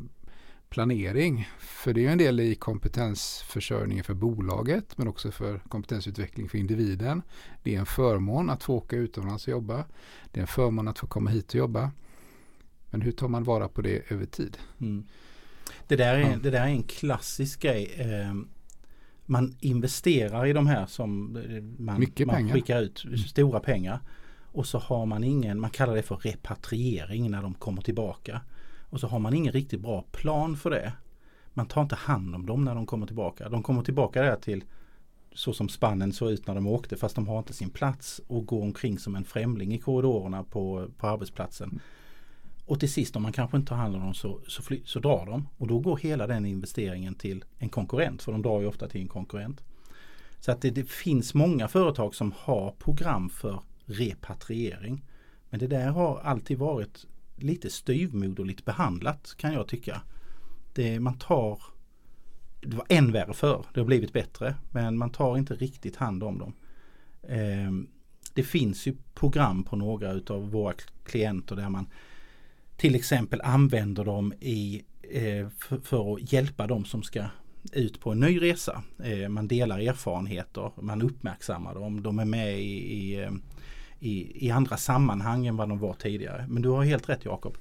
[0.69, 1.49] planering.
[1.59, 6.57] För det är ju en del i kompetensförsörjningen för bolaget men också för kompetensutveckling för
[6.57, 7.21] individen.
[7.63, 9.85] Det är en förmån att få åka utomlands och jobba.
[10.31, 11.91] Det är en förmån att få komma hit och jobba.
[12.89, 14.57] Men hur tar man vara på det över tid?
[14.81, 15.05] Mm.
[15.87, 16.37] Det, där är, Ja.
[16.43, 17.93] det där är en klassisk grej.
[17.97, 18.33] Eh,
[19.25, 21.37] man investerar i de här som
[21.77, 22.53] man, Mycket man pengar.
[22.53, 23.99] skickar ut stora pengar.
[24.41, 28.41] Och så har man ingen, man kallar det för repatriering när de kommer tillbaka.
[28.89, 30.93] Och så har man ingen riktigt bra plan för det.
[31.53, 33.49] Man tar inte hand om dem när de kommer tillbaka.
[33.49, 34.63] De kommer tillbaka där till
[35.35, 38.45] så som spannen såg ut när de åkte fast de har inte sin plats och
[38.45, 41.79] går omkring som en främling i korridorerna på, på arbetsplatsen.
[42.65, 44.99] Och till sist om man kanske inte tar hand om dem så, så, fly, så
[44.99, 45.47] drar de.
[45.57, 48.21] Och då går hela den investeringen till en konkurrent.
[48.21, 49.63] För de drar ju ofta till en konkurrent.
[50.39, 55.05] Så att det, det finns många företag som har program för repatriering.
[55.49, 60.01] Men det där har alltid varit lite styvmoderligt behandlat kan jag tycka.
[60.73, 61.61] Det, man tar
[62.61, 63.65] Det var än värre för.
[63.73, 64.55] Det har blivit bättre.
[64.71, 66.53] Men man tar inte riktigt hand om dem.
[67.23, 67.71] Eh,
[68.33, 71.87] det finns ju program på några utav våra klienter där man
[72.77, 77.25] till exempel använder dem i, eh, för, för att hjälpa dem som ska
[77.71, 78.83] ut på en ny resa.
[79.03, 83.31] Eh, man delar erfarenheter, man uppmärksammar dem, de är med i, i, eh,
[83.99, 86.45] i, i andra sammanhang än vad de var tidigare.
[86.49, 87.57] Men du har helt rätt Jakob.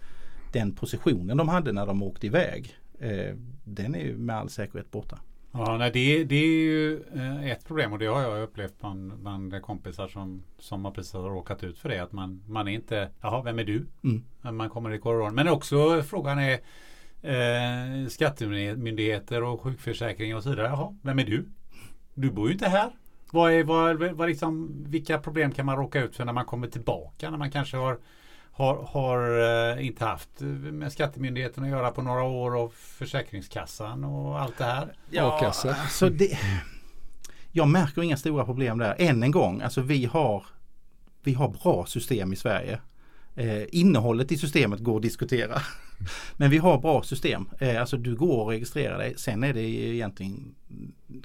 [0.52, 4.90] Den positionen de hade när de åkte iväg, eh, den är ju med all säkerhet
[4.90, 5.18] borta.
[5.54, 9.12] Ja, nej, det, det är ju eh, ett problem och det har jag upplevt bland,
[9.18, 11.98] bland kompisar som, som har precis har råkat ut för det.
[11.98, 13.86] Att man, man är inte, jaha, vem är du?
[14.04, 14.24] Mm.
[14.42, 15.34] När man kommer i korridoren.
[15.34, 16.58] Men också frågan är
[17.22, 20.66] eh, skattemyndigheter och sjukförsäkring och så vidare.
[20.66, 21.48] Jaha, vem är du?
[22.14, 22.90] Du bor ju inte här.
[23.32, 26.66] Vad är, vad, vad liksom, vilka problem kan man råka ut för när man kommer
[26.66, 27.30] tillbaka?
[27.30, 27.98] När man kanske har,
[28.52, 29.40] har, har
[29.78, 30.40] eh, inte haft
[30.72, 34.94] med skattemyndigheten att göra på några år och Försäkringskassan och allt det här.
[35.18, 35.74] A-kassa.
[35.74, 36.38] alltså det,
[37.52, 38.94] jag märker inga stora problem där.
[38.98, 40.46] Än en gång, alltså vi har,
[41.22, 42.80] vi har bra system i Sverige.
[43.36, 45.62] Eh, innehållet i systemet går att diskutera.
[46.36, 47.48] Men vi har bra system.
[47.58, 49.14] Eh, alltså du går och registrerar dig.
[49.16, 50.54] Sen är det egentligen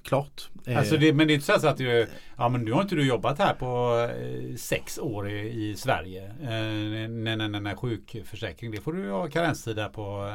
[0.03, 0.49] klart.
[0.65, 2.07] Eh, Alltså det, men det är inte så att du,
[2.37, 6.31] ja men nu har inte du jobbat här på eh, sex år i, i Sverige.
[6.41, 10.31] Nej, nej, nej, nej, sjukförsäkring, det får du ha karenstid där på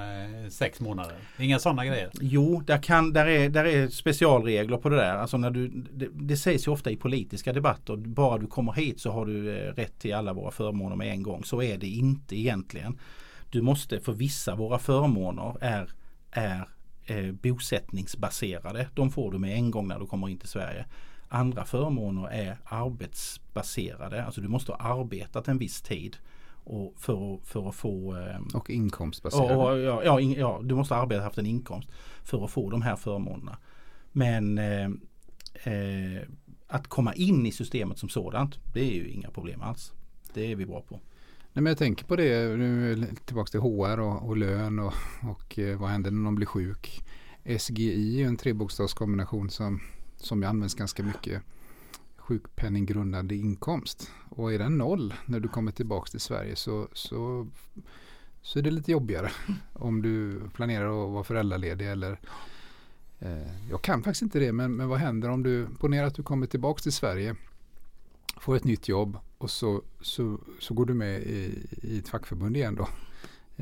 [0.51, 1.15] sex månader.
[1.39, 2.11] Inga sådana grejer.
[2.21, 5.17] Jo, där, kan, där, är, där är specialregler på det där.
[5.17, 7.97] Alltså när du, det, det sägs ju ofta i politiska debatter.
[7.97, 11.45] Bara du kommer hit så har du rätt till alla våra förmåner med en gång.
[11.45, 12.99] Så är det inte egentligen.
[13.53, 15.91] Du måste för vissa våra förmåner är,
[16.31, 16.69] är
[17.07, 18.89] eh, bosättningsbaserade.
[18.95, 20.87] De får du med en gång när du kommer in till Sverige.
[21.29, 24.25] Andra förmåner är arbetsbaserade.
[24.25, 26.17] Alltså du måste ha arbetat en viss tid
[26.65, 29.53] och för, att- för att få eh, Och inkomstbaserade.
[29.55, 31.89] Ja, ja, ja, in, ja, du måste arbeta haft en inkomst
[32.25, 33.59] för att få de här förmånerna.
[34.13, 34.85] Men eh,
[35.73, 36.23] eh,
[36.67, 39.93] att komma in i systemet som sådant, det är ju inga problem alls.
[40.35, 41.01] Det är vi bra på.
[41.55, 44.95] Nej, men jag tänker på det, nu är tillbaka till HR och, och lön och,
[45.23, 47.05] och eh, vad händer när någon blir sjuk.
[47.59, 49.81] SGI är en trebokstavskombination som,
[50.17, 51.43] som används ganska mycket.
[52.17, 54.11] Sjukpenninggrundande inkomst.
[54.29, 57.49] Och är den noll när du kommer tillbaka till Sverige så, så,
[58.43, 59.31] så är det lite jobbigare.
[59.73, 62.21] Om du planerar att vara föräldraledig eller
[63.19, 66.23] eh, jag kan faktiskt inte det men, men vad händer om du, ponera att du
[66.23, 67.37] kommer tillbaka till Sverige
[68.41, 72.57] får ett nytt jobb och så, så, så går du med i, i ett fackförbund
[72.57, 72.89] igen då.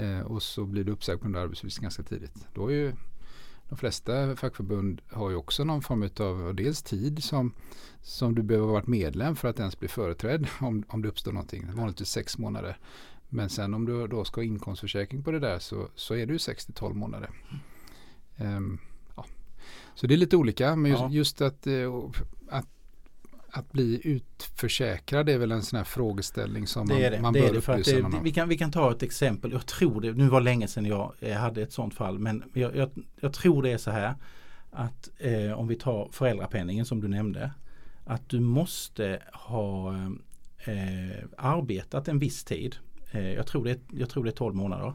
[0.02, 2.46] Eh, och så blir du uppsagd på den där arbetsvist ganska tidigt.
[2.54, 2.92] Då är ju
[3.68, 7.52] de flesta fackförbund har ju också någon form av dels tid som,
[8.02, 11.32] som du behöver ha varit medlem för att ens bli företrädd om, om det uppstår
[11.32, 11.74] någonting.
[11.74, 12.78] Vanligtvis sex månader.
[13.28, 16.32] Men sen om du då ska ha inkomstförsäkring på det där så, så är det
[16.32, 17.30] ju 6 till 12 månader.
[18.36, 18.78] Ehm,
[19.16, 19.26] ja.
[19.94, 21.10] Så det är lite olika men just, Ja.
[21.10, 22.10] just att, eh,
[23.52, 27.20] att bli utförsäkrad är väl en sån här frågeställning som man, Det är det.
[27.20, 28.20] man det, bör är det för att det, om.
[28.24, 29.52] vi, kan, vi kan ta ett exempel.
[29.52, 32.18] Jag tror det, nu var det länge sedan jag eh, hade ett sånt fall.
[32.18, 32.90] Men jag, jag,
[33.20, 34.14] jag tror det är så här.
[34.70, 37.50] Att eh, om vi tar föräldrapenningen som du nämnde.
[38.04, 39.94] Att du måste ha
[40.64, 42.76] eh, arbetat en viss tid.
[43.10, 44.94] Eh, jag, tror det, jag tror det är 12 månader.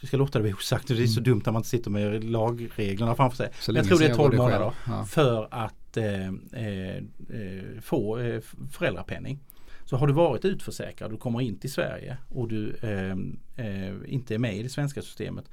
[0.00, 1.30] Jag ska låta det vara osagt, det är så Mm.
[1.30, 3.48] dumt när man inte sitter med lagreglerna framför sig.
[3.60, 4.60] Så Jag tror det är sedan jag var 12 själv.
[4.60, 4.72] månader.
[4.86, 5.04] Ja.
[5.04, 6.28] för att eh,
[6.62, 8.40] eh, eh, få eh,
[8.72, 9.38] föräldrapenning.
[9.84, 14.34] Så har du varit utförsäkrad och kommer in till Sverige och du eh, eh, inte
[14.34, 15.50] är med i det svenska systemet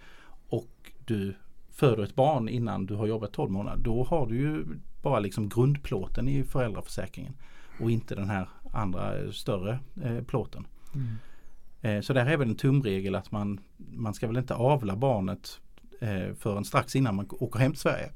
[0.50, 1.34] och du
[1.72, 3.84] föder ett barn innan du har jobbat 12 månader.
[3.84, 4.66] Då har du ju
[5.02, 7.34] bara liksom grundplåten i föräldraförsäkringen
[7.80, 9.80] och inte den här andra större
[10.28, 10.68] plåten.
[10.96, 11.08] Mm.
[11.82, 15.60] Eh, så där är väl en tumregel att man, man ska väl inte avla barnet
[16.02, 18.10] eh, förrän strax innan man åker hem till Sverige.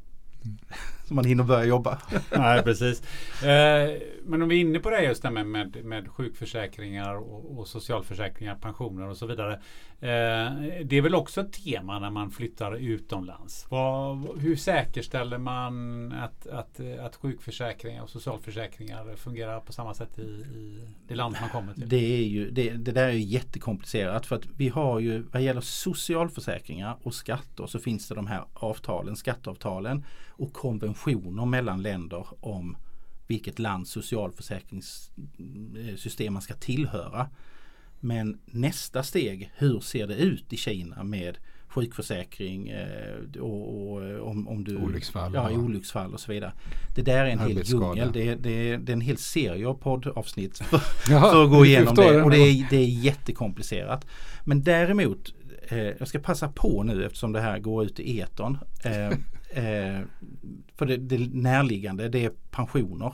[1.08, 1.98] Så man hinner börja jobba.
[2.38, 3.04] Nej, precis.
[3.44, 7.60] Eh, men om vi är inne på det just det med, med, med sjukförsäkringar och,
[7.60, 9.54] och socialförsäkringar, pensioner och så vidare.
[10.00, 10.54] Eh,
[10.86, 13.68] det är väl också ett tema när man flyttar utomlands.
[13.70, 20.22] Vad, hur säkerställer man att, att, att sjukförsäkringar och socialförsäkringar fungerar på samma sätt i,
[20.22, 21.90] i det land man kommer till?
[21.90, 25.62] Det, är ju, det, det där är jättekomplicerat för att vi har ju vad gäller
[25.62, 30.04] socialförsäkringar och skatter så finns det de här avtalen, skatteavtalen
[30.38, 32.78] och konventioner mellan länder om
[33.28, 37.30] vilket lands socialförsäkringssystem man ska tillhöra.
[38.00, 44.20] Men nästa steg, hur ser det ut i Kina med sjukförsäkring eh, och, och eh,
[44.20, 45.32] om, om du Olycksfall.
[45.34, 46.54] Ja, och- olycksfall och så vidare.
[46.96, 48.12] Det där är en hel djungel.
[48.14, 50.82] Det det, det är en hel serie av poddavsnitt för,
[51.14, 52.22] Jaha, för att gå igenom det.
[52.24, 54.06] Och det är, det är jättekomplicerat.
[54.46, 55.34] Men däremot,
[55.68, 58.58] eh, jag ska passa på nu eftersom det här går ut i etern.
[58.84, 59.18] Eh,
[59.56, 60.02] eh,
[60.76, 63.14] för det, det närliggande, det är pensioner.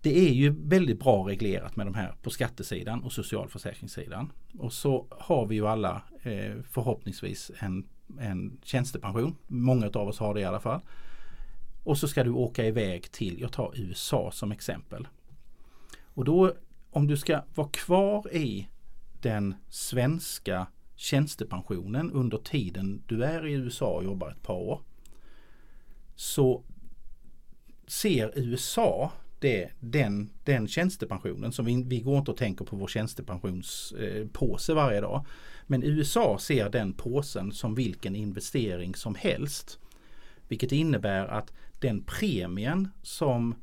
[0.00, 4.32] Det är ju väldigt bra reglerat med de här på skattesidan och socialförsäkringssidan.
[4.58, 7.88] Och så har vi ju alla eh, förhoppningsvis en,
[8.20, 9.36] en tjänstepension.
[9.46, 10.80] Många av oss har det i alla fall.
[11.84, 15.08] Och så ska du åka iväg till, jag tar USA som exempel.
[16.14, 16.52] Och då
[16.90, 18.68] om du ska vara kvar i
[19.20, 20.66] den svenska
[21.02, 24.80] tjänstepensionen under tiden du är i USA och jobbar ett par år.
[26.14, 26.62] Så
[27.86, 32.86] ser USA det, den, den tjänstepensionen som vi, vi går inte och tänker på vår
[32.86, 35.26] tjänstepensionspåse eh, varje dag.
[35.66, 39.78] Men USA ser den påsen som vilken investering som helst.
[40.48, 43.54] Vilket innebär att den premien som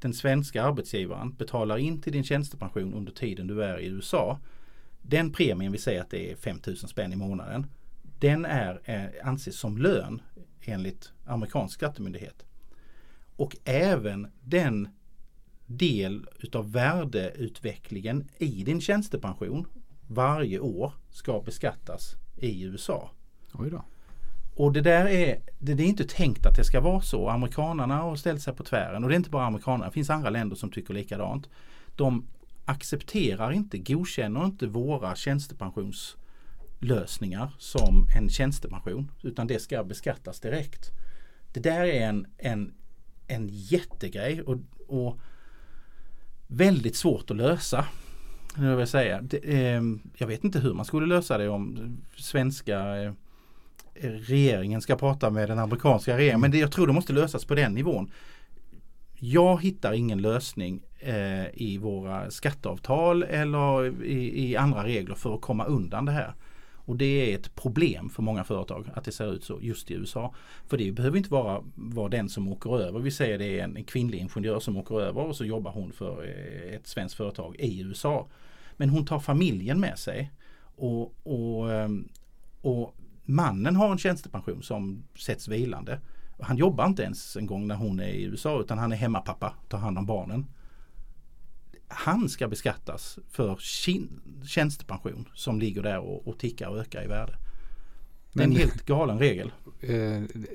[0.00, 4.38] den svenska arbetsgivaren betalar in till din tjänstepension under tiden du är i USA.
[5.08, 7.66] Den premien, vi säger att det är 5000 spänn i månaden.
[8.18, 10.22] Den är, eh, anses som lön
[10.60, 12.44] enligt amerikansk skattemyndighet.
[13.36, 14.88] Och även den
[15.66, 19.66] del utav värdeutvecklingen i din tjänstepension
[20.06, 23.10] varje år ska beskattas i USA.
[23.52, 23.84] Oj då.
[24.56, 27.28] Och det där är, det, det är inte tänkt att det ska vara så.
[27.28, 29.86] Amerikanarna har ställt sig på tvären och det är inte bara amerikanerna.
[29.86, 31.48] Det finns andra länder som tycker likadant.
[31.96, 32.26] De
[32.66, 39.10] accepterar inte, godkänner inte våra tjänstepensionslösningar som en tjänstepension.
[39.22, 40.90] Utan det ska beskattas direkt.
[41.52, 42.74] Det där är en, en,
[43.26, 44.56] en jättegrej och,
[44.88, 45.18] och
[46.46, 47.86] väldigt svårt att lösa.
[48.56, 49.22] Jag, vill säga.
[49.22, 49.82] Det, eh,
[50.16, 53.12] jag vet inte hur man skulle lösa det om svenska eh,
[54.00, 56.40] regeringen ska prata med den amerikanska regeringen.
[56.40, 58.10] Men det, jag tror det måste lösas på den nivån.
[59.18, 65.40] Jag hittar ingen lösning eh, i våra skatteavtal eller i, i andra regler för att
[65.40, 66.34] komma undan det här.
[66.86, 69.94] Och det är ett problem för många företag att det ser ut så just i
[69.94, 70.34] USA.
[70.66, 73.00] För det behöver inte vara, vara den som åker över.
[73.00, 75.92] Vi säger det är en, en kvinnlig ingenjör som åker över och så jobbar hon
[75.92, 78.28] för eh, ett svenskt företag i USA.
[78.76, 80.32] Men hon tar familjen med sig.
[80.76, 82.08] Och, och, ehm,
[82.60, 86.00] och mannen har en tjänstepension som sätts vilande.
[86.40, 89.54] Han jobbar inte ens en gång när hon är i USA utan han är hemmapappa,
[89.68, 90.46] tar hand om barnen.
[91.88, 97.06] Han ska beskattas för sin tjänstepension som ligger där och, och tickar och ökar i
[97.06, 97.38] värde.
[98.32, 99.52] Det är en helt galen regel.
[99.80, 99.88] Eh,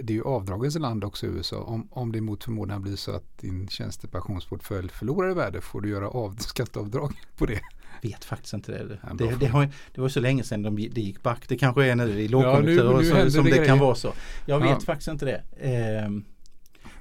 [0.03, 1.63] Det är ju avdragens land också i USA.
[1.63, 5.89] Om, om det mot förmodan blir så att din tjänstepensionsportfölj förlorar i värde får du
[5.89, 7.61] göra av, skatteavdrag på det.
[8.01, 8.97] Vet faktiskt inte det.
[9.03, 11.47] Ja, Det, det, har, det var så länge sedan de, det gick back.
[11.47, 13.95] Det kanske är nu i lågkonjunktur nu- nu så, händer som det det kan vara
[13.95, 14.13] så.
[14.45, 14.79] Jag vet Ja.
[14.79, 15.43] faktiskt inte det.
[15.61, 16.23] Ehm,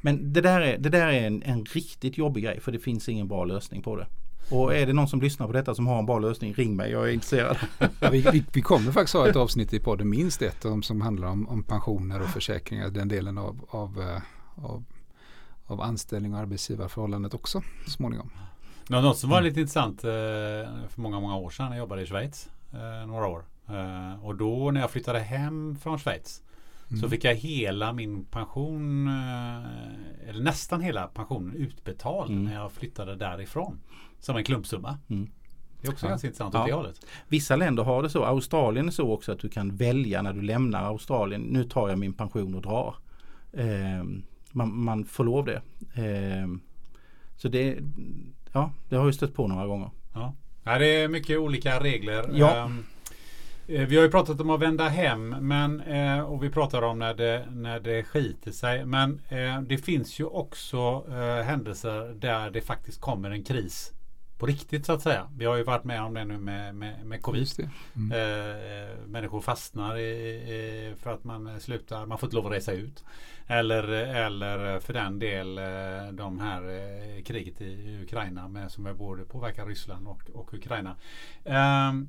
[0.00, 3.08] men det där är, det där är en, en riktigt jobbig grej för det finns
[3.08, 4.06] ingen bra lösning på det.
[4.50, 6.90] Och är det någon som lyssnar på detta som har en bra lösning, ring mig.
[6.90, 7.56] Jag är intresserad.
[8.00, 11.00] Ja, vi, vi, vi kommer faktiskt ha ett avsnitt i podden, minst ett, om, som
[11.00, 14.84] handlar om, om pensioner och försäkringar, den delen av, av, eh, av,
[15.64, 18.30] av anställning och arbetsgivarförhållandet också så småningom.
[18.90, 20.10] Nå- Något som var lite intressant eh,
[20.88, 21.70] för många, många år sedan.
[21.70, 23.44] Jag jobbade i Schweiz eh, några år.
[23.68, 26.42] Eh, och då när jag flyttade hem från Schweiz
[26.88, 27.10] så Mm.
[27.10, 29.08] fick jag hela min pension,
[30.28, 32.44] eller nästan hela pensionen utbetald Mm.
[32.44, 33.80] när jag flyttade därifrån.
[34.20, 34.98] Som en klumpsumma.
[35.08, 35.30] Mm.
[35.80, 36.10] Det är också Ja.
[36.10, 36.60] ganska intressant Ja.
[36.60, 37.06] åt det hållet.
[37.28, 38.24] Vissa länder har det så.
[38.24, 41.40] Australien är så också att du kan välja när du lämnar Australien.
[41.40, 42.94] Nu tar jag min pension och drar.
[43.52, 44.04] Eh,
[44.52, 45.62] man, man får lov det.
[45.94, 46.48] Eh,
[47.36, 47.78] så det,
[48.52, 49.90] ja, det har jag stött på några gånger.
[50.14, 50.34] Ja.
[50.64, 52.30] Ja, det är mycket olika regler.
[52.32, 52.56] Ja.
[52.56, 52.84] Ehm,
[53.66, 56.98] eh, Vi har ju pratat om att vända hem men, eh, och vi pratar om
[56.98, 58.84] när det, när det skiter sig.
[58.84, 63.92] Men eh, det finns ju också eh, händelser där det faktiskt kommer en kris
[64.40, 65.28] på riktigt så att säga.
[65.36, 67.70] Vi har ju varit med om det nu med, med, med covid.
[67.96, 68.12] Mm.
[68.12, 72.72] Eh, människor fastnar i, i, för att man slutar, man får inte lov att resa
[72.72, 73.04] ut.
[73.46, 78.94] Eller, eller för den del eh, de här eh, kriget i Ukraina med, som är
[78.94, 80.96] både påverkar Ryssland och, och Ukraina.
[81.44, 82.08] Ehm,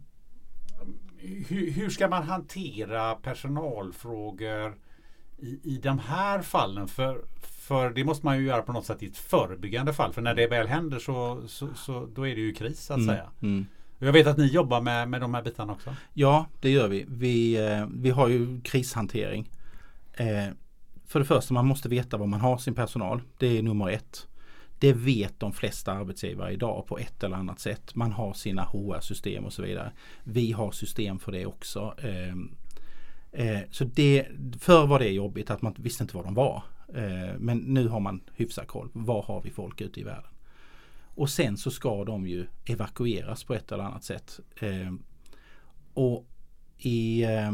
[1.47, 4.77] hur, hur ska man hantera personalfrågor
[5.37, 6.87] i, i de här fallen?
[6.87, 7.25] För,
[7.71, 10.13] för det måste man ju göra på något sätt i ett förebyggande fall.
[10.13, 13.05] För när det väl händer så, så, så då är det ju kris så att
[13.05, 13.29] säga.
[13.41, 13.65] Mm.
[13.99, 15.95] Jag vet att ni jobbar med, med de här bitarna också.
[16.13, 17.05] Ja, det gör vi.
[17.07, 19.49] Vi, eh, vi har ju krishantering.
[20.13, 20.47] Eh,
[21.05, 23.21] för det första, man måste veta var man har sin personal.
[23.37, 24.27] Det är nummer ett.
[24.79, 27.95] Det vet de flesta arbetsgivare idag på ett eller annat sätt.
[27.95, 29.91] Man har sina HR-system och så vidare.
[30.23, 31.95] Vi har system för det också.
[31.97, 32.35] Eh,
[33.31, 34.27] eh, så det,
[34.59, 36.63] förr var det jobbigt att man visste inte var de var.
[36.95, 38.89] Eh, men nu har man hyfsad koll.
[38.93, 40.31] Var har vi folk ute i världen?
[41.15, 44.39] Och sen så ska de ju evakueras på ett eller annat sätt.
[44.59, 44.93] Eh,
[45.93, 46.27] och
[46.77, 47.49] i, eh,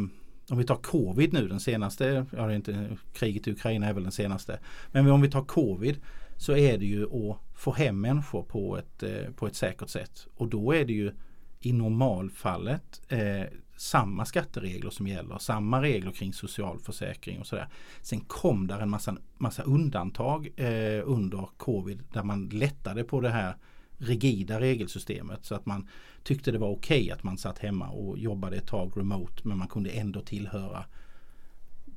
[0.50, 3.94] om vi tar covid nu den senaste, ja det är inte, kriget i Ukraina är
[3.94, 4.60] väl den senaste.
[4.92, 5.98] Men om vi tar covid
[6.38, 10.28] så är det ju att få hem människor på ett, eh, på ett säkert sätt.
[10.36, 11.12] Och då är det ju
[11.60, 13.44] i normalfallet eh,
[13.78, 17.68] samma skatteregler som gäller, samma regler kring socialförsäkring och sådär.
[18.02, 23.30] Sen kom där en massa, massa undantag eh, under covid där man lättade på det
[23.30, 23.56] här
[23.98, 25.88] rigida regelsystemet så att man
[26.24, 29.68] tyckte det var okej att man satt hemma och jobbade ett tag remote men man
[29.68, 30.86] kunde ändå tillhöra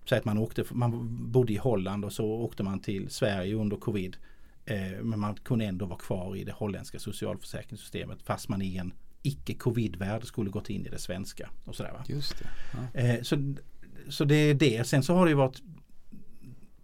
[0.05, 3.76] så att man åkte, man bodde i Holland och så åkte man till Sverige under
[3.76, 4.16] covid.
[4.64, 8.93] Eh, men man kunde ändå vara kvar i det holländska socialförsäkringssystemet fast man i en
[9.23, 11.51] icke-covid-värld skulle gått in i det svenska.
[11.64, 12.05] Och sådär, va?
[12.07, 12.49] Just det.
[12.73, 13.01] Ja.
[13.01, 13.55] Eh, så,
[14.09, 14.87] så det är det.
[14.87, 15.62] Sen så har det ju varit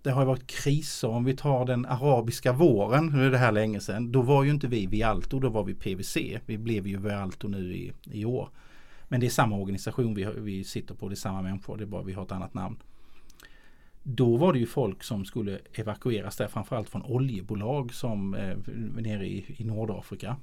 [0.03, 1.09] det har ju varit kriser.
[1.09, 4.13] Om vi tar den arabiska våren, nu är det här länge sedan.
[4.13, 6.17] Då var ju inte vi Vialto, då var vi PVC.
[6.47, 8.49] Vi blev ju Vialto nu i, i år.
[9.09, 11.87] Men det är samma organisation vi, vi sitter på, det är samma människor, det är
[11.87, 12.77] bara vi har ett annat namn.
[14.03, 18.57] Då var det ju folk som skulle evakueras där framförallt från oljebolag som eh,
[18.95, 20.37] nere i, i Nordafrika.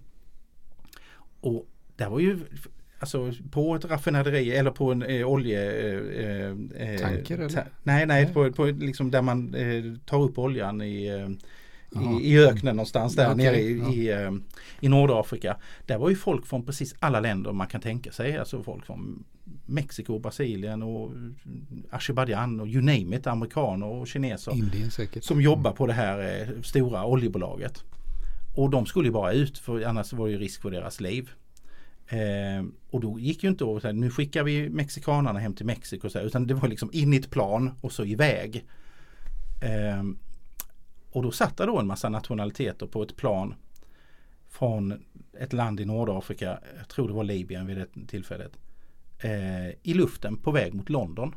[1.40, 2.40] Och där var ju
[3.00, 5.72] Alltså på ett raffinaderi eller på en eh, olje...
[5.92, 7.50] Eh, eh, Tanker, eller?
[7.50, 8.34] ta- nej, nej, Nej.
[8.34, 11.30] På, på liksom där man eh, tar upp oljan i, eh,
[12.02, 13.94] i, i öknen någonstans där Okej, nere i, ja.
[13.94, 14.32] i, eh,
[14.80, 15.58] i Nordafrika.
[15.86, 18.38] Där var ju folk från precis alla länder man kan tänka sig.
[18.38, 19.24] Alltså folk från
[19.66, 21.12] Mexiko, Brasilien och
[21.90, 25.24] Azerbajdzjan och you name it, amerikaner och kineser Indien säkert.
[25.24, 27.84] som jobbar på det här eh, stora oljebolaget.
[28.56, 31.30] Och de skulle ju bara ut för annars var det ju risk för deras liv.
[32.08, 36.10] Eh, och då gick ju inte att säga nu skickar vi mexikanarna hem till Mexiko
[36.10, 38.66] så här, utan det var liksom in i ett plan och så iväg.
[39.62, 40.04] Eh,
[41.12, 43.56] och då satt det då en massa nationaliteter på ett plan
[44.50, 45.04] från
[45.40, 48.58] ett land i Nordafrika, jag tror det var Libyen vid det tillfället,
[49.20, 51.36] eh, i luften på väg mot London.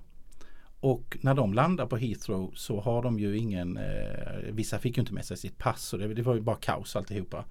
[0.81, 5.01] Och när de landar på Heathrow så har de ju ingen, eh, vissa fick ju
[5.01, 7.45] inte med sig sitt pass och det, det var ju bara kaos alltihopa.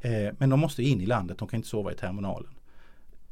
[0.00, 2.50] Eh, men de måste in i landet, de kan inte sova i terminalen.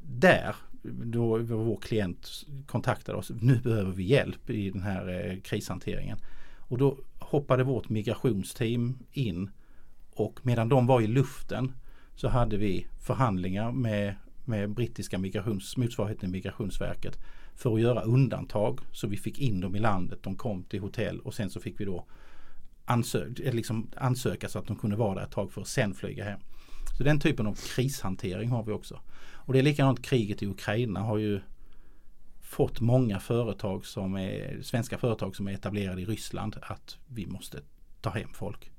[0.03, 0.57] Där,
[1.05, 2.31] då vår klient
[2.67, 6.19] kontaktade oss, nu behöver vi hjälp i den här eh, krishanteringen.
[6.59, 9.51] Och då hoppade vårt migrationsteam in
[10.15, 11.73] och medan de var i luften
[12.15, 14.15] så hade vi förhandlingar med,
[14.45, 17.19] med brittiska migrations, motsvarigheten Migrationsverket
[17.57, 20.19] för att göra undantag så vi fick in dem i landet.
[20.23, 22.05] De kom till hotell och sen så fick vi då
[22.85, 25.95] ansö eh, liksom ansöka så att de kunde vara där ett tag för att sen
[25.95, 26.41] flyga hem.
[26.99, 29.01] Så den typen av krishantering har vi också.
[29.33, 31.41] Och det är likadant kriget i Ukraina har ju
[32.41, 37.61] fått många företag som är svenska företag som är etablerade i Ryssland att vi måste
[38.01, 38.71] ta hem folk.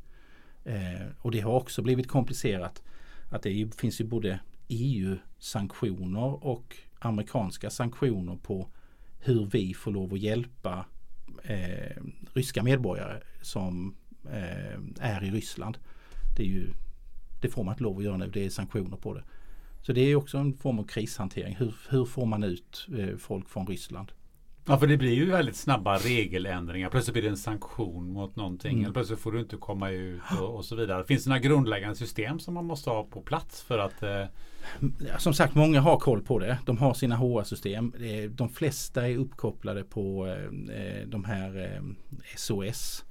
[0.63, 2.84] Eh, och det har också blivit komplicerat
[3.30, 8.69] att det finns ju både EU-sanktioner och amerikanska sanktioner på
[9.19, 10.85] hur vi får lov att hjälpa
[11.43, 13.95] eh, ryska medborgare som
[14.25, 15.77] eh, är i Ryssland.
[16.37, 16.73] Det, är ju,
[17.41, 19.23] det får man inte lov att göra nu, det är sanktioner på det.
[19.81, 21.55] Så det är också en form av krishantering.
[21.55, 24.11] Hur, hur får man ut eh, folk från Ryssland?
[24.70, 26.89] Ja, för det blir ju väldigt snabba regeländringar.
[26.89, 28.72] Plötsligt blir det en sanktion mot någonting.
[28.72, 28.84] Mm.
[28.84, 31.03] Eller plötsligt får du inte komma ut och, och så vidare.
[31.03, 34.24] Finns det några grundläggande system som man måste ha på plats för att eh,
[35.18, 36.59] Som sagt, många har koll på det.
[36.65, 37.93] De har sina HR-system.
[37.99, 41.82] Eh, De flesta är uppkopplade på eh, de här eh,
[42.36, 43.05] SOS.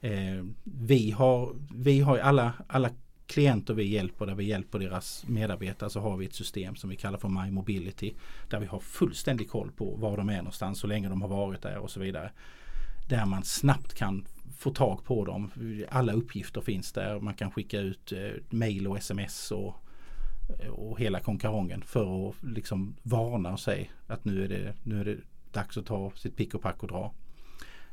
[0.00, 2.90] Eh, Vi har, vi har alla, alla
[3.32, 6.96] klienter vi hjälper, där vi hjälper deras medarbetare, så har vi ett system som vi
[6.96, 8.14] kallar för My Mobility.
[8.50, 11.62] Där vi har fullständig koll på var de är någonstans, så länge de har varit
[11.62, 12.30] där och så vidare.
[13.08, 14.26] Där man snabbt kan
[14.58, 15.50] få tag på dem.
[15.90, 17.20] Alla uppgifter finns där.
[17.20, 18.18] Man kan skicka ut eh,
[18.50, 19.76] mail och sms och
[20.70, 25.04] och hela konkarongen för att liksom varna och säga att nu är det, nu är
[25.04, 25.16] det
[25.52, 27.14] dags att ta sitt pick och pack och dra.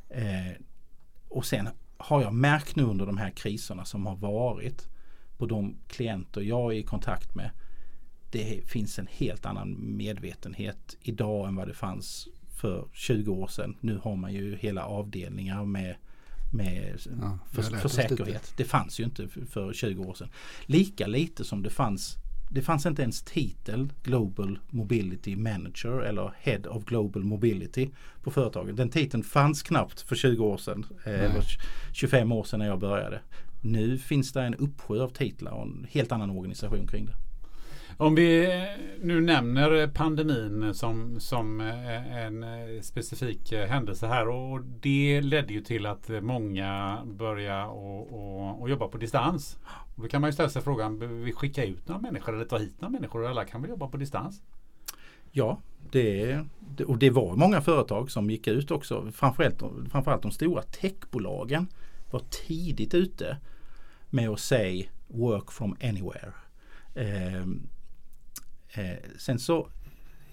[0.09, 0.61] Eh,
[1.27, 4.89] och sen har jag märkt nu under de här kriserna som har varit
[5.39, 7.51] på de klienter jag är i kontakt med.
[8.31, 13.75] Det finns en helt annan medvetenhet idag än vad det fanns för 20 år sedan.
[13.81, 15.95] Nu har man ju hela avdelningar med
[16.53, 18.09] med Ja, för, för oss lite.
[18.09, 18.53] säkerhet.
[18.57, 20.29] Det fanns ju inte för- för 20 år sedan.
[20.65, 22.15] Lika lite som det fanns
[22.51, 27.89] det fanns inte ens titel Global Mobility Manager eller Head of Global Mobility
[28.23, 28.77] på företaget.
[28.77, 30.85] Den titeln fanns knappt för 20 år sedan.
[31.05, 31.43] eh, Eller
[31.93, 33.21] 25 år sedan när jag började.
[33.61, 37.13] Nu finns det en uppsjö av titlar och en helt annan organisation kring det.
[38.01, 38.47] Om vi
[39.01, 45.53] nu nämner pandemin som, som eh, en eh, specifik eh, händelse här och det ledde
[45.53, 49.57] ju till att många började och, och, och jobba på distans.
[49.95, 52.45] Och då kan man ju ställa sig frågan, behöver vi skicka ut några människor eller
[52.45, 53.27] ta hit några människor?
[53.27, 54.41] Alla kan väl jobba på distans?
[55.31, 55.59] Ja,
[55.91, 59.11] det, det, och det var många företag som gick ut också.
[59.11, 61.67] Framförallt, framförallt de stora techbolagen
[62.11, 63.37] var tidigt ute
[64.09, 66.33] med att säga work from anywhere.
[66.95, 67.41] Eh,
[68.73, 69.69] eh, sen så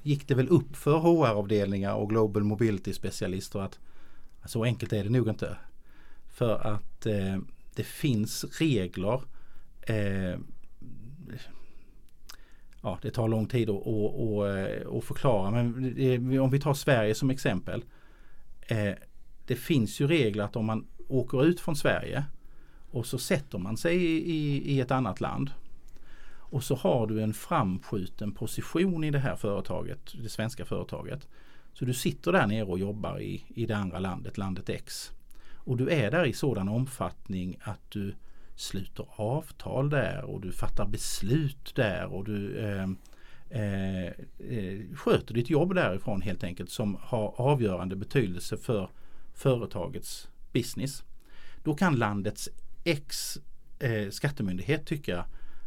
[0.03, 3.79] gick det väl upp för HR-avdelningar och Global Mobility specialister att
[4.45, 5.57] så enkelt är det nog inte.
[6.29, 7.39] För att eh,
[7.75, 9.21] det finns regler
[9.83, 10.39] eh,
[12.83, 15.51] ja, det tar lång tid att, att, att, eh, att förklara.
[15.51, 17.85] Men det- om vi tar Sverige som exempel.
[18.69, 18.93] Eh,
[19.47, 22.25] det finns ju regler att om man åker ut från Sverige
[22.91, 25.51] och så sätter man sig i, i, i ett annat land.
[26.49, 31.29] Och så har du en framskjuten position i det här företaget, det svenska företaget.
[31.73, 35.13] Så du sitter där nere och jobbar i, i det andra landet, landet X.
[35.55, 38.15] Och du är där i sådan omfattning att du
[38.55, 42.97] sluter avtal där och du fattar beslut där och du ehm,
[43.51, 48.91] eh, eh, sköter ditt jobb därifrån helt enkelt som har avgörande betydelse för
[49.37, 51.05] företagets business.
[51.63, 52.49] Då kan landets
[52.85, 53.39] ex
[53.79, 55.25] eh, skattemyndighet tycka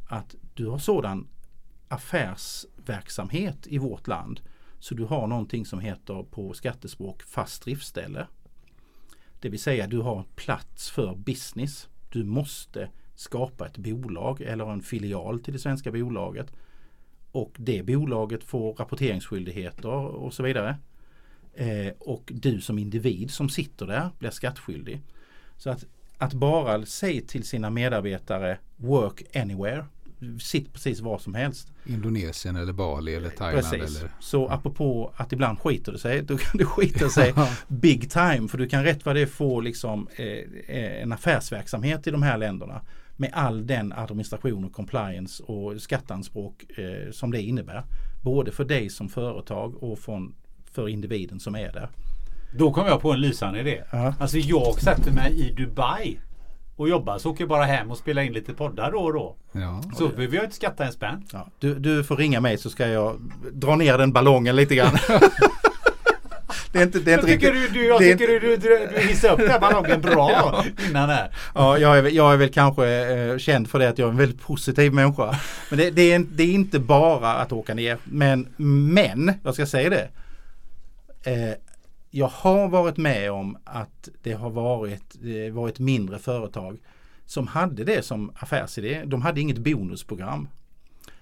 [0.10, 1.28] att du har sådan
[1.88, 4.42] affärsverksamhet i vårt land
[4.80, 8.28] så du har någonting som heter på skattespråk fast driftställe.
[9.40, 11.90] Det vill säga du har plats för business.
[12.10, 16.54] Du måste skapa ett bolag eller en filial till det svenska bolaget.
[17.32, 20.78] Och det bolaget får rapporteringsskyldigheter och så vidare.
[21.60, 25.02] Eh, och du som individ som sitter där blir skattskyldig.
[25.58, 25.86] Så att,
[26.18, 29.86] att bara säga till sina medarbetare work anywhere.
[30.42, 31.72] Sitt precis var som helst.
[31.86, 33.72] Indonesien eller Bali eller Thailand.
[33.72, 34.00] Precis.
[34.00, 36.22] Eller, Så apropå att ibland skiter det sig.
[36.22, 37.34] Då kan det skita sig
[37.68, 38.48] big time.
[38.48, 42.38] För du kan rätt vad det är få liksom, eh, en affärsverksamhet i de här
[42.38, 42.82] länderna.
[43.18, 47.84] Med all den administration och compliance och skatteanspråk eh, som det innebär.
[48.24, 50.36] Både för dig som företag och från,
[50.76, 51.90] för individen som är där.
[52.58, 53.82] Då kom jag på en lysande idé.
[53.92, 54.14] Ja.
[54.20, 56.20] Alltså jag sätter mig i Dubai
[56.76, 59.36] och jobbar så åker jag bara hem och spelar in lite poddar då och då.
[59.52, 59.82] ja.
[59.98, 61.24] Så behöver jag inte skatta en spänn.
[61.34, 64.98] Ja, du, du får ringa mig så ska jag dra ner den ballongen lite grann.
[66.72, 68.40] det är inte, det är Jag inte tycker, riktigt, du, du, jag det är tycker
[68.40, 71.32] du, du, du hissade upp den här ballongen bra innan här.
[71.56, 74.12] Ja, jag är, väl- jag är väl kanske eh, känd för det att jag är
[74.12, 75.36] en väldigt positiv människa.
[75.70, 77.98] Men det, det, är, det är inte bara att åka ner.
[78.04, 80.08] Men, men jag ska säga det.
[81.24, 81.54] Eh,
[82.12, 86.80] jag har varit med om att det har varit, det varit mindre företag
[87.26, 89.04] som hade det som affärsidé.
[89.06, 90.48] De hade inget bonusprogram.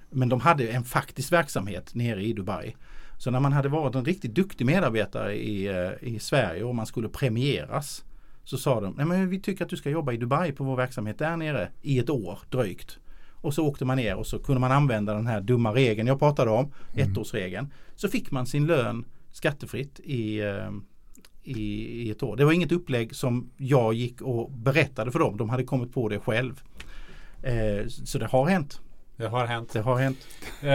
[0.09, 2.75] Men de hade en faktisk verksamhet nere i Dubai.
[3.17, 6.85] Så när man hade varit en riktigt duktig medarbetare i, eh, i Sverige och man
[6.85, 8.03] skulle premieras
[8.43, 10.75] så sa de, nej men vi tycker att du ska jobba i Dubai på vår
[10.75, 12.99] verksamhet där nere i ett år drygt.
[13.41, 16.19] Och så åkte man ner och så kunde man använda den här dumma regeln jag
[16.19, 17.73] pratade om, ettårsregeln.
[17.95, 19.05] Så fick man sin lön
[19.37, 20.71] skattefritt i, eh,
[21.43, 21.61] i,
[22.01, 22.35] i ett år.
[22.35, 25.37] Det var inget upplägg som jag gick och berättade för dem.
[25.37, 26.61] De hade kommit på det själv.
[27.43, 28.81] Eh, så det har hänt.
[29.17, 29.73] Det har hänt.
[29.73, 30.27] Det har hänt.
[30.61, 30.69] Eh,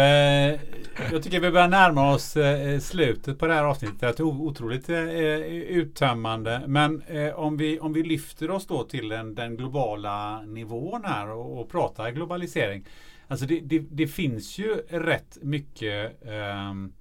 [1.13, 4.01] jag tycker vi börjar närma oss eh, slutet på det här avsnittet.
[4.01, 6.63] Det är otroligt eh, uttömmande.
[6.67, 11.31] Men eh, om, vi, om vi lyfter oss då till den, den globala nivån här
[11.31, 12.85] och, och pratar globalisering.
[13.29, 16.93] Alltså det, det, det finns ju rätt mycket ehm,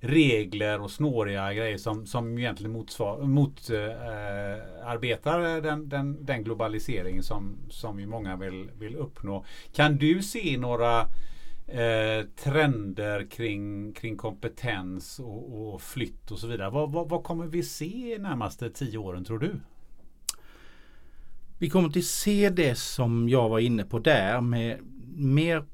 [0.00, 2.86] regler och snåriga grejer som, som egentligen
[3.22, 9.44] motarbetar eh, äh, den, den, den globalisering som, som ju många vill, vill uppnå.
[9.72, 11.00] Kan du se några
[11.66, 16.70] eh, trender kring, kring kompetens och, och flytt och så vidare?
[16.70, 19.60] Vad, vad, vad kommer vi se närmaste tio åren tror du?
[21.58, 24.78] Vi kommer att se det som jag var inne på där med
[25.16, 25.64] mer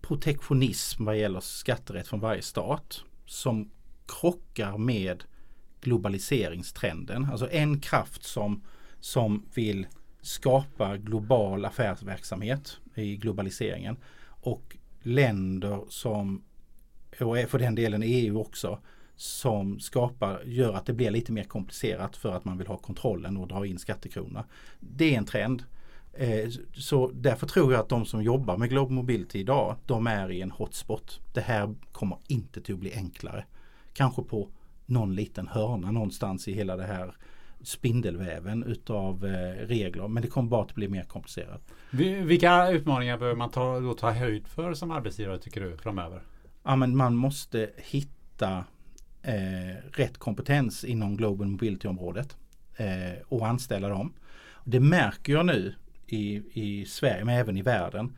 [0.00, 3.70] protektionism vad gäller skatterätt från varje stat som
[4.06, 5.24] krockar med
[5.80, 7.24] globaliseringstrenden.
[7.24, 8.62] Alltså en kraft som,
[9.00, 9.86] som vill
[10.20, 13.96] skapa global affärsverksamhet i globaliseringen
[14.26, 16.42] och länder som,
[17.20, 18.78] och för den delen EU också,
[19.16, 23.36] som skapar, gör att det blir lite mer komplicerat för att man vill ha kontrollen
[23.36, 24.44] och dra in skattekronorna.
[24.80, 25.64] Det är en trend.
[26.16, 30.30] Eh, så därför tror jag att de som jobbar med Global Mobility idag, de är
[30.30, 31.20] i en hotspot.
[31.32, 33.44] Det här kommer inte till att bli enklare.
[33.92, 34.48] Kanske på
[34.86, 37.14] någon liten hörna någonstans i hela det här
[37.62, 40.08] spindelväven utav eh, regler.
[40.08, 41.62] Men det kommer bara att bli mer komplicerat.
[42.24, 46.22] Vilka utmaningar behöver man ta, då ta höjd för som arbetsgivare tycker du framöver?
[46.62, 48.64] Ja, men man måste hitta
[49.22, 52.36] eh, rätt kompetens inom Global Mobility-området
[52.76, 54.12] eh, och anställa dem.
[54.64, 55.74] Det märker jag nu
[56.06, 58.16] i, i Sverige men även i världen.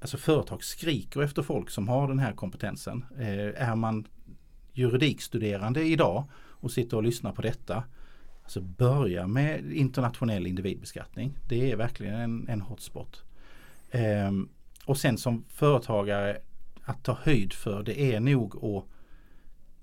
[0.00, 3.04] Alltså företag skriker efter folk som har den här kompetensen.
[3.18, 4.06] Eh, är man
[4.72, 7.84] juridikstuderande idag och sitter och lyssnar på detta.
[8.42, 11.38] Alltså börja med internationell individbeskattning.
[11.48, 13.22] Det är verkligen en, en hotspot.
[13.90, 14.32] Eh,
[14.86, 16.38] och sen som företagare
[16.84, 18.84] att ta höjd för det är nog att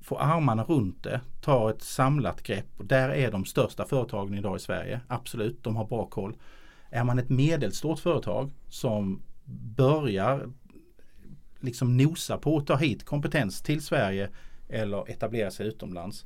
[0.02, 2.68] få armarna runt det, ta ett samlat grepp.
[2.78, 5.02] Där är de största företagen idag i Sverige.
[5.08, 6.36] Absolut, de har bra koll.
[6.92, 9.22] Är man ett medelstort företag som
[9.76, 10.50] börjar
[11.60, 14.30] liksom nosa på att ta hit kompetens till Sverige
[14.70, 16.26] eller etablera sig utomlands.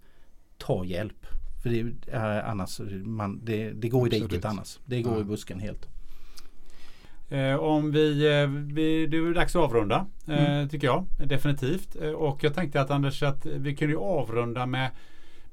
[0.57, 1.25] Ta hjälp.
[1.63, 4.23] För det, är annars, man, det, det går Absolut.
[4.23, 4.79] i diket annars.
[4.85, 5.21] Det går ja.
[5.21, 5.87] i busken helt.
[7.29, 10.69] Eh, om vi, eh, vi, det är dags att avrunda eh, mm.
[10.69, 11.95] tycker jag definitivt.
[12.01, 14.91] Eh, och jag tänkte att Anders att vi kunde avrunda med,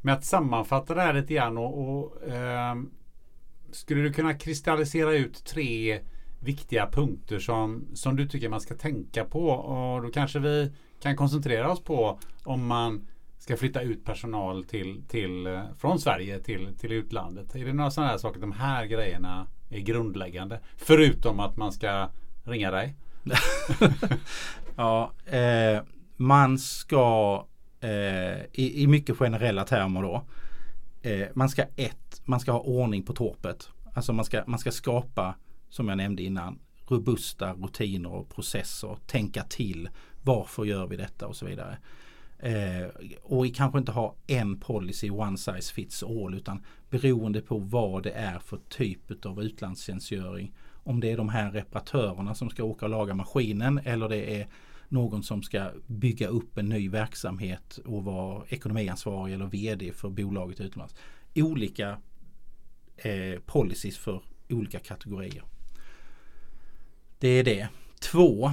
[0.00, 2.74] med att sammanfatta det här lite grann och, och eh,
[3.72, 6.00] skulle du kunna kristallisera ut tre
[6.40, 9.48] viktiga punkter som, som du tycker man ska tänka på?
[9.48, 13.06] Och då kanske vi kan koncentrera oss på om man
[13.38, 17.54] ska flytta ut personal till, till, eh, från Sverige till, till utlandet.
[17.54, 20.60] Är det några sådana här saker, de här grejerna är grundläggande?
[20.76, 22.08] Förutom att man ska
[22.44, 22.94] ringa dig?
[24.76, 25.82] ja, eh,
[26.16, 27.46] man ska
[27.80, 30.24] eh, i, i mycket generella termer då
[31.02, 33.68] eh, man ska ett, man ska ha ordning på torpet.
[33.94, 35.34] Alltså man ska, man ska skapa,
[35.68, 38.96] som jag nämnde innan, robusta rutiner och processer.
[39.06, 39.88] Tänka till.
[40.22, 41.78] Varför gör vi detta och så vidare.
[42.38, 42.86] Eh,
[43.22, 48.10] och kanske inte ha en policy one size fits all utan beroende på vad det
[48.10, 50.54] är för typ av utlandstjänstgöring.
[50.84, 54.48] Om det är de här reparatörerna som ska åka och laga maskinen eller det är
[54.88, 60.60] någon som ska bygga upp en ny verksamhet och vara ekonomiansvarig eller VD för bolaget
[60.60, 60.94] utomlands.
[61.34, 61.98] Olika
[63.02, 65.44] eh, policies för olika kategorier.
[67.18, 67.68] Det är det.
[68.00, 68.46] Två,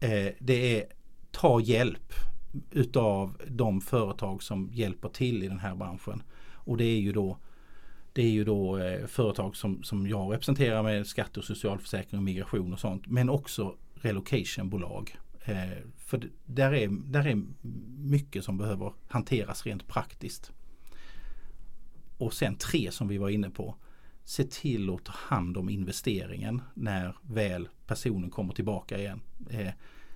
[0.00, 0.86] eh, det är
[1.30, 2.12] ta hjälp
[2.70, 6.22] utav de företag som hjälper till i den här branschen.
[6.52, 7.38] Och det är ju då
[8.12, 12.24] det är ju då eh, företag som, som jag representerar med skatte och socialförsäkring och
[12.24, 13.06] migration och sånt.
[13.06, 15.16] Men också relocationbolag.
[15.44, 17.42] Eh, för där är, där är
[17.98, 20.52] mycket som behöver hanteras rent praktiskt.
[22.18, 23.74] Och sen tre som vi var inne på.
[24.24, 29.20] Se till att ta hand om investeringen när väl personen kommer tillbaka igen.
[29.50, 29.72] Eh,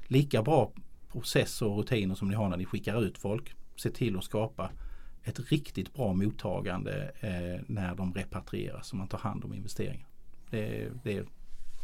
[0.06, 0.72] lika bra
[1.12, 3.54] processer och rutiner som ni har när ni skickar ut folk.
[3.76, 4.70] Se till att skapa
[5.24, 10.06] ett riktigt bra mottagande eh, när de repatrieras och man tar hand om investeringen.
[10.50, 11.24] Det, det är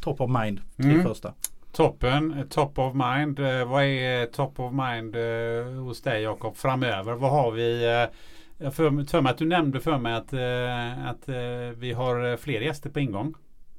[0.01, 1.03] top of mind, tre mm.
[1.03, 1.35] första.
[1.73, 3.39] Toppen, top of mind.
[3.39, 7.13] Eh, vad är top of mind eh, hos dig Jakob framöver?
[7.13, 8.07] Vad har vi?
[8.59, 10.33] Eh, jag för, för mig att du nämnde för mig att,
[11.09, 11.29] att
[11.79, 13.35] vi har fler gäster på ingång.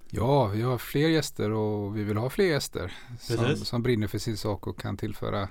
[0.10, 4.18] Ja, vi har fler gäster och vi vill ha fler gäster som, som brinner för
[4.18, 5.48] sin sak och kan tillföra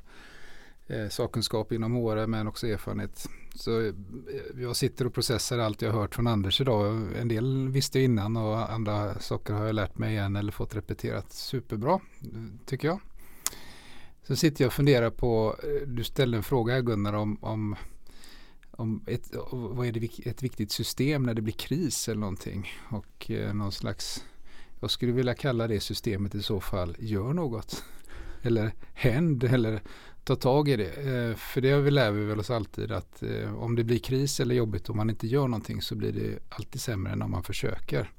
[0.86, 3.92] eh, sakkunskap inom HR men också erfarenhet Så eh,
[4.56, 7.08] jag sitter och processar allt jag hört från Anders idag.
[7.20, 10.76] En del visste jag innan och andra saker har jag lärt mig igen eller fått
[10.76, 12.00] repeterat superbra
[12.66, 13.00] tycker jag.
[14.22, 17.76] Så sitter jag och funderar på, eh, du ställde en fråga Gunnar om, om,
[18.76, 22.72] om ett, vad är det, ett viktigt system när det blir kris eller någonting.
[22.88, 24.24] Och eh, någon slags,
[24.80, 27.84] jag skulle vilja kalla det systemet i så fall, gör något.
[28.42, 29.82] Eller händ eller
[30.24, 30.92] ta tag i det.
[30.92, 34.54] Eh, för det lär vi väl oss alltid att eh, om det blir kris eller
[34.54, 38.10] jobbigt och man inte gör någonting så blir det alltid sämre än om man försöker.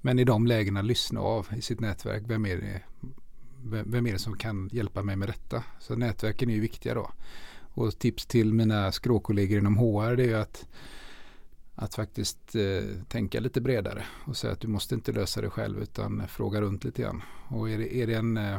[0.00, 2.22] Men i de lägena lyssna av i sitt nätverk.
[2.26, 2.82] Vem är det,
[3.62, 5.64] vem är det som kan hjälpa mig med detta?
[5.80, 7.10] Så nätverken är ju viktiga då.
[7.80, 10.66] Och tips till mina skråkollegor inom HR det är ju att
[11.74, 15.82] att faktiskt eh, tänka lite bredare och säga att du måste inte lösa det själv
[15.82, 17.22] utan fråga runt lite grann.
[17.48, 18.58] Och är det, är det en eh,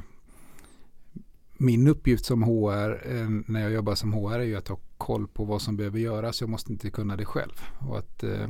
[1.57, 5.27] min uppgift som HR eh, när jag jobbar som HR är ju att ha koll
[5.27, 6.41] på vad som behöver göras.
[6.41, 7.61] Jag måste inte kunna det själv.
[7.79, 8.47] Och att eh,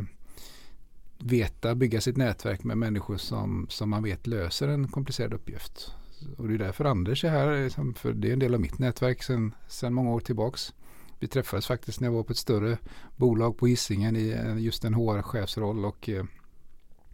[1.19, 5.93] veta, bygga sitt nätverk med människor som, som man vet löser en komplicerad uppgift.
[6.37, 8.79] Och det är därför Anders är här, liksom, för det är en del av mitt
[8.79, 9.53] nätverk sedan,
[9.93, 10.73] många år tillbaks.
[11.19, 12.77] Vi träffades faktiskt när jag var på ett större
[13.15, 16.23] bolag på Hisingen i eh, just en HR-chefsroll och eh,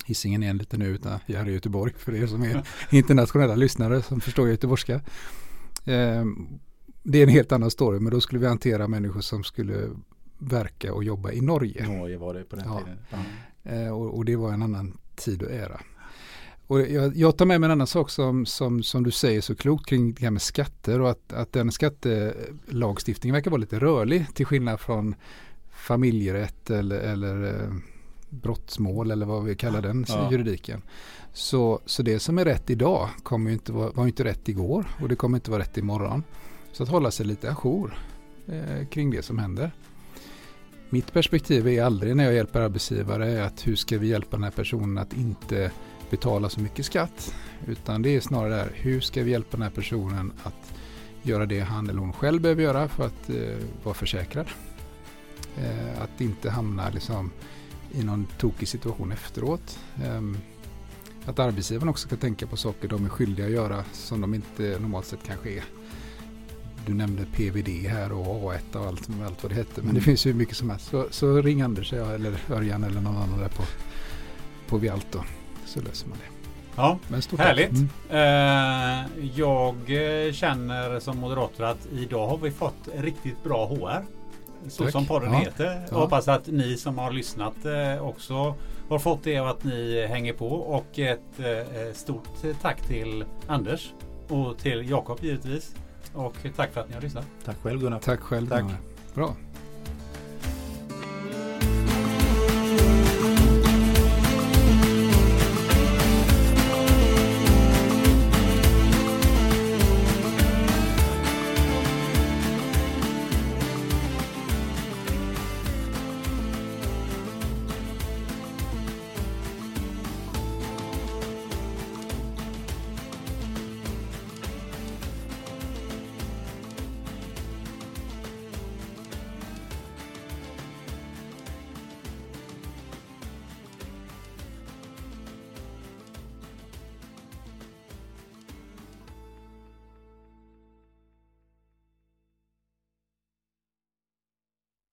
[0.06, 3.56] Hisingen är en liten nu utan jag är i Göteborg för er som är internationella
[3.56, 4.94] lyssnare som förstår göteborgska.
[5.86, 6.26] Eh,
[7.04, 9.90] det är en helt annan story men då skulle vi hantera människor som skulle
[10.38, 11.88] verka och jobba i Norge.
[11.88, 12.80] Norge var det på den ja.
[12.80, 13.94] tiden.
[13.94, 15.82] Och, och, det var en annan tid och era.
[16.68, 19.56] Och jag, jag, tar med mig en annan sak som, som, som du säger så
[19.56, 24.26] klokt kring det här med skatter och att, att den skattelagstiftningen verkar vara lite rörlig
[24.34, 25.16] till skillnad från
[25.72, 27.74] familjerätt eller, eller eh,
[28.30, 30.32] brottsmål eller vad vi kallar den ja.
[30.32, 30.82] juridiken.
[31.34, 35.10] Så, så det som är rätt idag kommer inte vara, var inte rätt igår och
[35.10, 36.24] det kommer inte vara rätt imorgon.
[36.72, 37.98] Så att hålla sig lite ajour
[38.48, 39.72] eh, kring det som händer.
[40.90, 44.52] Mitt perspektiv är aldrig när jag hjälper arbetsgivare att hur ska vi hjälpa den här
[44.52, 45.72] personen att inte
[46.10, 47.36] betala så mycket skatt.
[47.68, 50.74] Utan det är snarare där, hur ska vi hjälpa den här personen att
[51.22, 54.48] göra det han eller hon själv behöver göra för att eh, vara försäkrad.
[55.58, 57.32] Eh, att inte hamna liksom,
[57.92, 59.80] i någon tokig situation efteråt.
[60.04, 60.22] Eh,
[61.26, 64.78] att arbetsgivaren också ska tänka på saker de är skyldiga att göra som de inte
[64.82, 65.64] normalt sett kanske är.
[66.86, 69.82] Du nämnde PVD här och A1 och allt, allt vad det hette.
[69.82, 70.90] Men det finns ju mycket som helst.
[70.90, 73.64] Så, så ring Anders eller Örjan eller någon annan där på,
[74.68, 75.24] på Vialto
[75.68, 76.38] så löser man det.
[76.78, 77.00] Ja,
[77.38, 77.72] härligt.
[77.72, 77.90] Mm.
[78.12, 84.06] Uh, jag eh, känner som moderator att idag har vi fått riktigt bra HR.
[84.70, 84.92] Så Tack.
[84.92, 85.40] som podden ja.
[85.40, 85.86] heter.
[85.92, 85.98] Ja.
[85.98, 88.56] hoppas att ni som har lyssnat uh, också
[88.90, 90.48] har fått det och att ni hänger på.
[90.48, 92.28] Och ett uh, stort
[92.62, 93.94] tack till Anders
[94.28, 95.76] och till Jakob givetvis.
[96.14, 97.26] Och tack för att ni har lyssnat.
[97.46, 98.00] Tack själv Gunnar.
[98.00, 98.50] Tack själv.
[98.50, 98.66] Tack.
[99.14, 99.36] Bra.